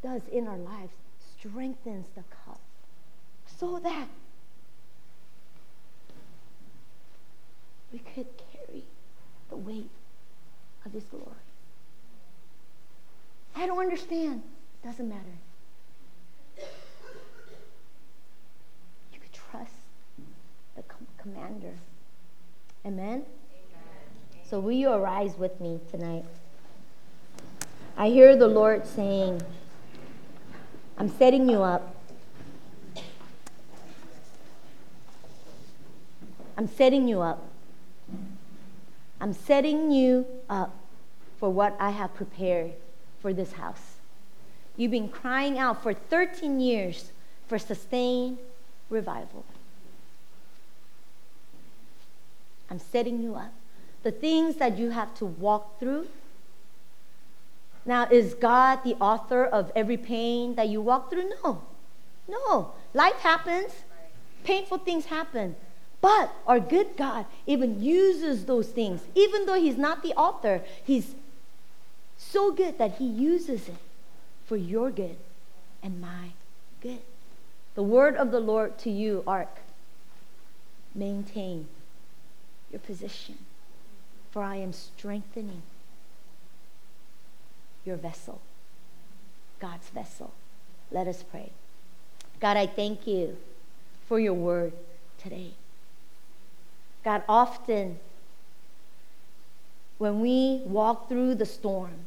does 0.02 0.22
in 0.30 0.46
our 0.46 0.58
lives 0.58 0.92
strengthens 1.38 2.06
the 2.14 2.22
cup 2.44 2.60
so 3.46 3.78
that 3.78 4.08
we 7.92 7.98
could 7.98 8.26
carry 8.52 8.84
the 9.50 9.56
weight 9.56 9.90
of 10.84 10.92
His 10.92 11.04
glory. 11.04 11.26
I 13.54 13.66
don't 13.66 13.78
understand. 13.78 14.42
Doesn't 14.84 15.08
matter. 15.08 15.38
You 19.12 19.20
could 19.20 19.32
trust 19.32 19.72
the 20.74 20.82
com- 20.82 21.06
commander. 21.18 21.74
Amen? 22.84 22.96
Amen? 23.08 23.24
So, 24.52 24.60
will 24.60 24.72
you 24.72 24.92
arise 24.92 25.38
with 25.38 25.58
me 25.62 25.80
tonight? 25.90 26.26
I 27.96 28.10
hear 28.10 28.36
the 28.36 28.46
Lord 28.46 28.86
saying, 28.86 29.40
I'm 30.98 31.08
setting 31.08 31.48
you 31.48 31.62
up. 31.62 31.96
I'm 36.58 36.68
setting 36.68 37.08
you 37.08 37.22
up. 37.22 37.48
I'm 39.22 39.32
setting 39.32 39.90
you 39.90 40.26
up 40.50 40.76
for 41.40 41.48
what 41.48 41.74
I 41.80 41.88
have 41.88 42.12
prepared 42.12 42.72
for 43.22 43.32
this 43.32 43.52
house. 43.52 43.94
You've 44.76 44.90
been 44.90 45.08
crying 45.08 45.58
out 45.58 45.82
for 45.82 45.94
13 45.94 46.60
years 46.60 47.10
for 47.48 47.58
sustained 47.58 48.36
revival. 48.90 49.46
I'm 52.68 52.78
setting 52.78 53.22
you 53.22 53.34
up. 53.34 53.54
The 54.02 54.12
things 54.12 54.56
that 54.56 54.78
you 54.78 54.90
have 54.90 55.14
to 55.16 55.26
walk 55.26 55.78
through. 55.78 56.08
Now, 57.84 58.06
is 58.10 58.34
God 58.34 58.84
the 58.84 58.94
author 58.94 59.44
of 59.44 59.72
every 59.74 59.96
pain 59.96 60.54
that 60.54 60.68
you 60.68 60.80
walk 60.80 61.10
through? 61.10 61.30
No. 61.42 61.62
No. 62.28 62.72
Life 62.94 63.16
happens, 63.16 63.72
painful 64.44 64.78
things 64.78 65.06
happen. 65.06 65.56
But 66.00 66.32
our 66.46 66.58
good 66.58 66.96
God 66.96 67.26
even 67.46 67.80
uses 67.82 68.44
those 68.44 68.68
things. 68.68 69.02
Even 69.14 69.46
though 69.46 69.54
He's 69.54 69.76
not 69.76 70.02
the 70.02 70.14
author, 70.14 70.62
He's 70.84 71.14
so 72.18 72.52
good 72.52 72.78
that 72.78 72.96
He 72.96 73.06
uses 73.06 73.68
it 73.68 73.76
for 74.46 74.56
your 74.56 74.90
good 74.90 75.16
and 75.82 76.00
my 76.00 76.30
good. 76.80 77.00
The 77.74 77.82
word 77.82 78.16
of 78.16 78.30
the 78.30 78.40
Lord 78.40 78.78
to 78.78 78.90
you, 78.90 79.22
ARC 79.26 79.58
maintain 80.94 81.68
your 82.70 82.80
position, 82.80 83.38
for 84.32 84.42
I 84.42 84.56
am 84.56 84.72
strengthening 84.72 85.62
your 87.84 87.96
vessel, 87.96 88.40
God's 89.60 89.88
vessel. 89.90 90.32
Let 90.90 91.06
us 91.06 91.22
pray. 91.22 91.50
God, 92.40 92.56
I 92.56 92.66
thank 92.66 93.06
you 93.06 93.36
for 94.08 94.18
your 94.18 94.34
word 94.34 94.72
today. 95.22 95.52
God, 97.04 97.22
often 97.28 97.98
when 99.98 100.20
we 100.20 100.62
walk 100.64 101.08
through 101.08 101.34
the 101.34 101.46
storm, 101.46 102.06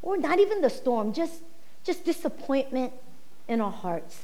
or 0.00 0.16
not 0.16 0.40
even 0.40 0.62
the 0.62 0.70
storm, 0.70 1.12
just, 1.12 1.42
just 1.84 2.04
disappointment 2.04 2.92
in 3.46 3.60
our 3.60 3.70
hearts, 3.70 4.22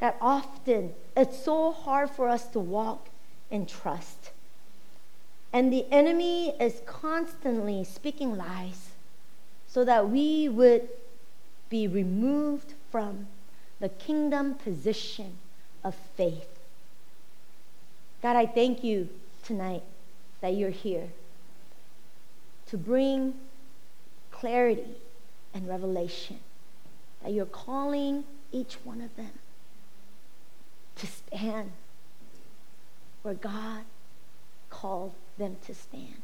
God, 0.00 0.14
often 0.20 0.94
it's 1.16 1.44
so 1.44 1.72
hard 1.72 2.10
for 2.10 2.28
us 2.28 2.46
to 2.48 2.58
walk 2.58 3.08
in 3.50 3.66
trust. 3.66 4.30
And 5.54 5.72
the 5.72 5.86
enemy 5.92 6.48
is 6.60 6.82
constantly 6.84 7.84
speaking 7.84 8.36
lies 8.36 8.90
so 9.68 9.84
that 9.84 10.10
we 10.10 10.48
would 10.48 10.88
be 11.70 11.86
removed 11.86 12.74
from 12.90 13.28
the 13.78 13.88
kingdom 13.88 14.54
position 14.54 15.38
of 15.84 15.94
faith. 16.16 16.48
God, 18.20 18.34
I 18.34 18.46
thank 18.46 18.82
you 18.82 19.08
tonight 19.44 19.84
that 20.40 20.54
you're 20.54 20.70
here 20.70 21.10
to 22.66 22.76
bring 22.76 23.34
clarity 24.32 24.96
and 25.54 25.68
revelation, 25.68 26.40
that 27.22 27.32
you're 27.32 27.46
calling 27.46 28.24
each 28.50 28.74
one 28.82 29.00
of 29.00 29.14
them 29.14 29.38
to 30.96 31.06
stand 31.06 31.70
where 33.22 33.34
God 33.34 33.84
called 34.68 35.12
them 35.38 35.56
to 35.66 35.74
stand. 35.74 36.22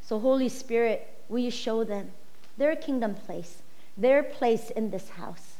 So, 0.00 0.18
Holy 0.18 0.48
Spirit, 0.48 1.08
will 1.28 1.38
you 1.38 1.50
show 1.50 1.84
them 1.84 2.10
their 2.56 2.74
kingdom 2.76 3.14
place, 3.14 3.62
their 3.96 4.22
place 4.22 4.70
in 4.70 4.90
this 4.90 5.10
house? 5.10 5.54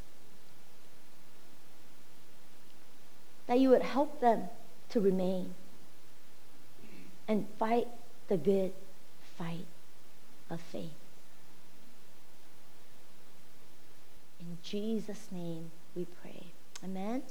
That 3.47 3.59
you 3.59 3.71
would 3.71 3.83
help 3.83 4.21
them 4.21 4.49
to 4.91 5.01
remain 5.01 5.55
and 7.29 7.47
fight 7.59 7.89
the 8.29 8.37
good 8.37 8.73
fight 9.39 9.67
of 10.51 10.61
faith. 10.61 10.91
In 14.41 14.59
Jesus' 14.63 15.29
name 15.31 15.71
we 15.95 16.07
pray. 16.23 16.43
Amen. 16.83 17.05
Amen. 17.07 17.23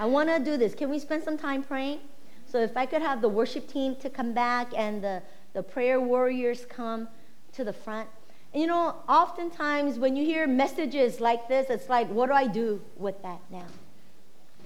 I 0.00 0.06
want 0.06 0.28
to 0.28 0.38
do 0.38 0.56
this. 0.56 0.74
Can 0.74 0.90
we 0.90 0.98
spend 0.98 1.22
some 1.22 1.38
time 1.38 1.62
praying? 1.62 2.00
So 2.52 2.58
if 2.58 2.76
I 2.76 2.84
could 2.84 3.00
have 3.00 3.22
the 3.22 3.30
worship 3.30 3.66
team 3.66 3.96
to 3.96 4.10
come 4.10 4.34
back 4.34 4.72
and 4.76 5.02
the, 5.02 5.22
the 5.54 5.62
prayer 5.62 5.98
warriors 5.98 6.66
come 6.68 7.08
to 7.54 7.64
the 7.64 7.72
front. 7.72 8.10
And 8.52 8.60
you 8.60 8.68
know, 8.68 8.96
oftentimes 9.08 9.98
when 9.98 10.16
you 10.16 10.26
hear 10.26 10.46
messages 10.46 11.18
like 11.18 11.48
this, 11.48 11.70
it's 11.70 11.88
like, 11.88 12.08
what 12.10 12.26
do 12.26 12.34
I 12.34 12.46
do 12.46 12.82
with 12.98 13.22
that 13.22 13.40
now? 13.50 13.64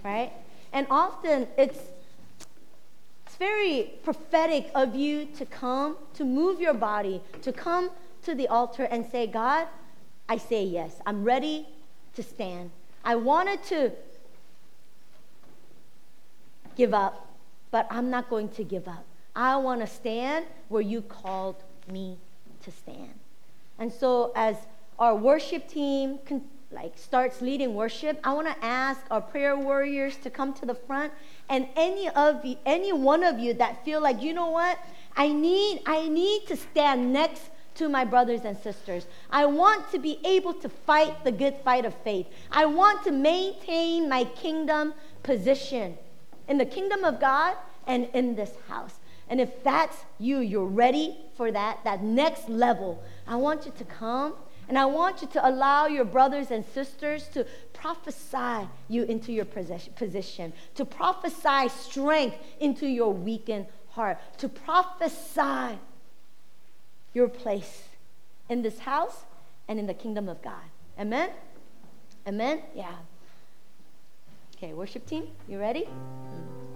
Right? 0.04 0.32
And 0.72 0.88
often 0.90 1.46
it's 1.56 1.78
it's 3.26 3.36
very 3.36 3.92
prophetic 4.02 4.70
of 4.74 4.94
you 4.94 5.26
to 5.36 5.44
come, 5.44 5.96
to 6.14 6.24
move 6.24 6.60
your 6.60 6.74
body, 6.74 7.20
to 7.42 7.52
come 7.52 7.90
to 8.22 8.34
the 8.34 8.48
altar 8.48 8.84
and 8.84 9.04
say, 9.10 9.26
God, 9.26 9.66
I 10.28 10.38
say 10.38 10.64
yes. 10.64 11.00
I'm 11.04 11.22
ready 11.22 11.66
to 12.14 12.22
stand. 12.22 12.70
I 13.04 13.16
wanted 13.16 13.62
to 13.64 13.92
give 16.76 16.94
up, 16.94 17.35
but 17.70 17.86
I'm 17.90 18.10
not 18.10 18.28
going 18.30 18.48
to 18.50 18.64
give 18.64 18.88
up. 18.88 19.04
I 19.34 19.56
want 19.56 19.80
to 19.80 19.86
stand 19.86 20.46
where 20.68 20.82
you 20.82 21.02
called 21.02 21.56
me 21.90 22.18
to 22.62 22.70
stand. 22.70 23.14
And 23.78 23.92
so, 23.92 24.32
as 24.34 24.56
our 24.98 25.14
worship 25.14 25.68
team 25.68 26.18
con- 26.26 26.44
like 26.72 26.96
starts 26.96 27.40
leading 27.40 27.74
worship, 27.74 28.18
I 28.24 28.32
want 28.32 28.48
to 28.48 28.64
ask 28.64 29.00
our 29.10 29.20
prayer 29.20 29.56
warriors 29.56 30.16
to 30.18 30.30
come 30.30 30.52
to 30.54 30.66
the 30.66 30.74
front 30.74 31.12
and 31.48 31.68
any 31.76 32.08
of 32.08 32.44
you, 32.44 32.56
any 32.66 32.92
one 32.92 33.22
of 33.22 33.38
you 33.38 33.54
that 33.54 33.84
feel 33.84 34.00
like, 34.00 34.22
you 34.22 34.32
know 34.32 34.50
what? 34.50 34.78
I 35.16 35.28
need 35.28 35.82
I 35.86 36.08
need 36.08 36.46
to 36.48 36.56
stand 36.56 37.12
next 37.12 37.50
to 37.76 37.88
my 37.88 38.04
brothers 38.04 38.40
and 38.44 38.56
sisters. 38.58 39.06
I 39.30 39.46
want 39.46 39.90
to 39.92 39.98
be 39.98 40.18
able 40.24 40.54
to 40.54 40.68
fight 40.68 41.24
the 41.24 41.32
good 41.32 41.56
fight 41.62 41.84
of 41.84 41.94
faith. 42.02 42.26
I 42.50 42.64
want 42.66 43.04
to 43.04 43.12
maintain 43.12 44.08
my 44.08 44.24
kingdom 44.24 44.94
position 45.22 45.98
in 46.48 46.58
the 46.58 46.66
kingdom 46.66 47.04
of 47.04 47.20
God 47.20 47.56
and 47.86 48.08
in 48.14 48.36
this 48.36 48.52
house. 48.68 48.94
And 49.28 49.40
if 49.40 49.62
that's 49.64 49.96
you, 50.18 50.38
you're 50.38 50.64
ready 50.66 51.16
for 51.36 51.50
that, 51.50 51.82
that 51.84 52.02
next 52.02 52.48
level, 52.48 53.02
I 53.26 53.36
want 53.36 53.66
you 53.66 53.72
to 53.76 53.84
come 53.84 54.34
and 54.68 54.78
I 54.78 54.86
want 54.86 55.22
you 55.22 55.28
to 55.28 55.48
allow 55.48 55.86
your 55.86 56.04
brothers 56.04 56.50
and 56.50 56.64
sisters 56.64 57.28
to 57.28 57.46
prophesy 57.72 58.68
you 58.88 59.04
into 59.04 59.32
your 59.32 59.44
position, 59.44 60.52
to 60.74 60.84
prophesy 60.84 61.68
strength 61.68 62.36
into 62.60 62.86
your 62.86 63.12
weakened 63.12 63.66
heart, 63.90 64.18
to 64.38 64.48
prophesy 64.48 65.78
your 67.14 67.28
place 67.28 67.84
in 68.48 68.62
this 68.62 68.80
house 68.80 69.24
and 69.68 69.78
in 69.78 69.86
the 69.86 69.94
kingdom 69.94 70.28
of 70.28 70.42
God. 70.42 70.64
Amen? 70.98 71.30
Amen? 72.26 72.60
Yeah. 72.74 72.94
Okay, 74.56 74.72
worship 74.72 75.04
team, 75.04 75.28
you 75.48 75.58
ready? 75.58 75.84
Hmm. 75.84 76.66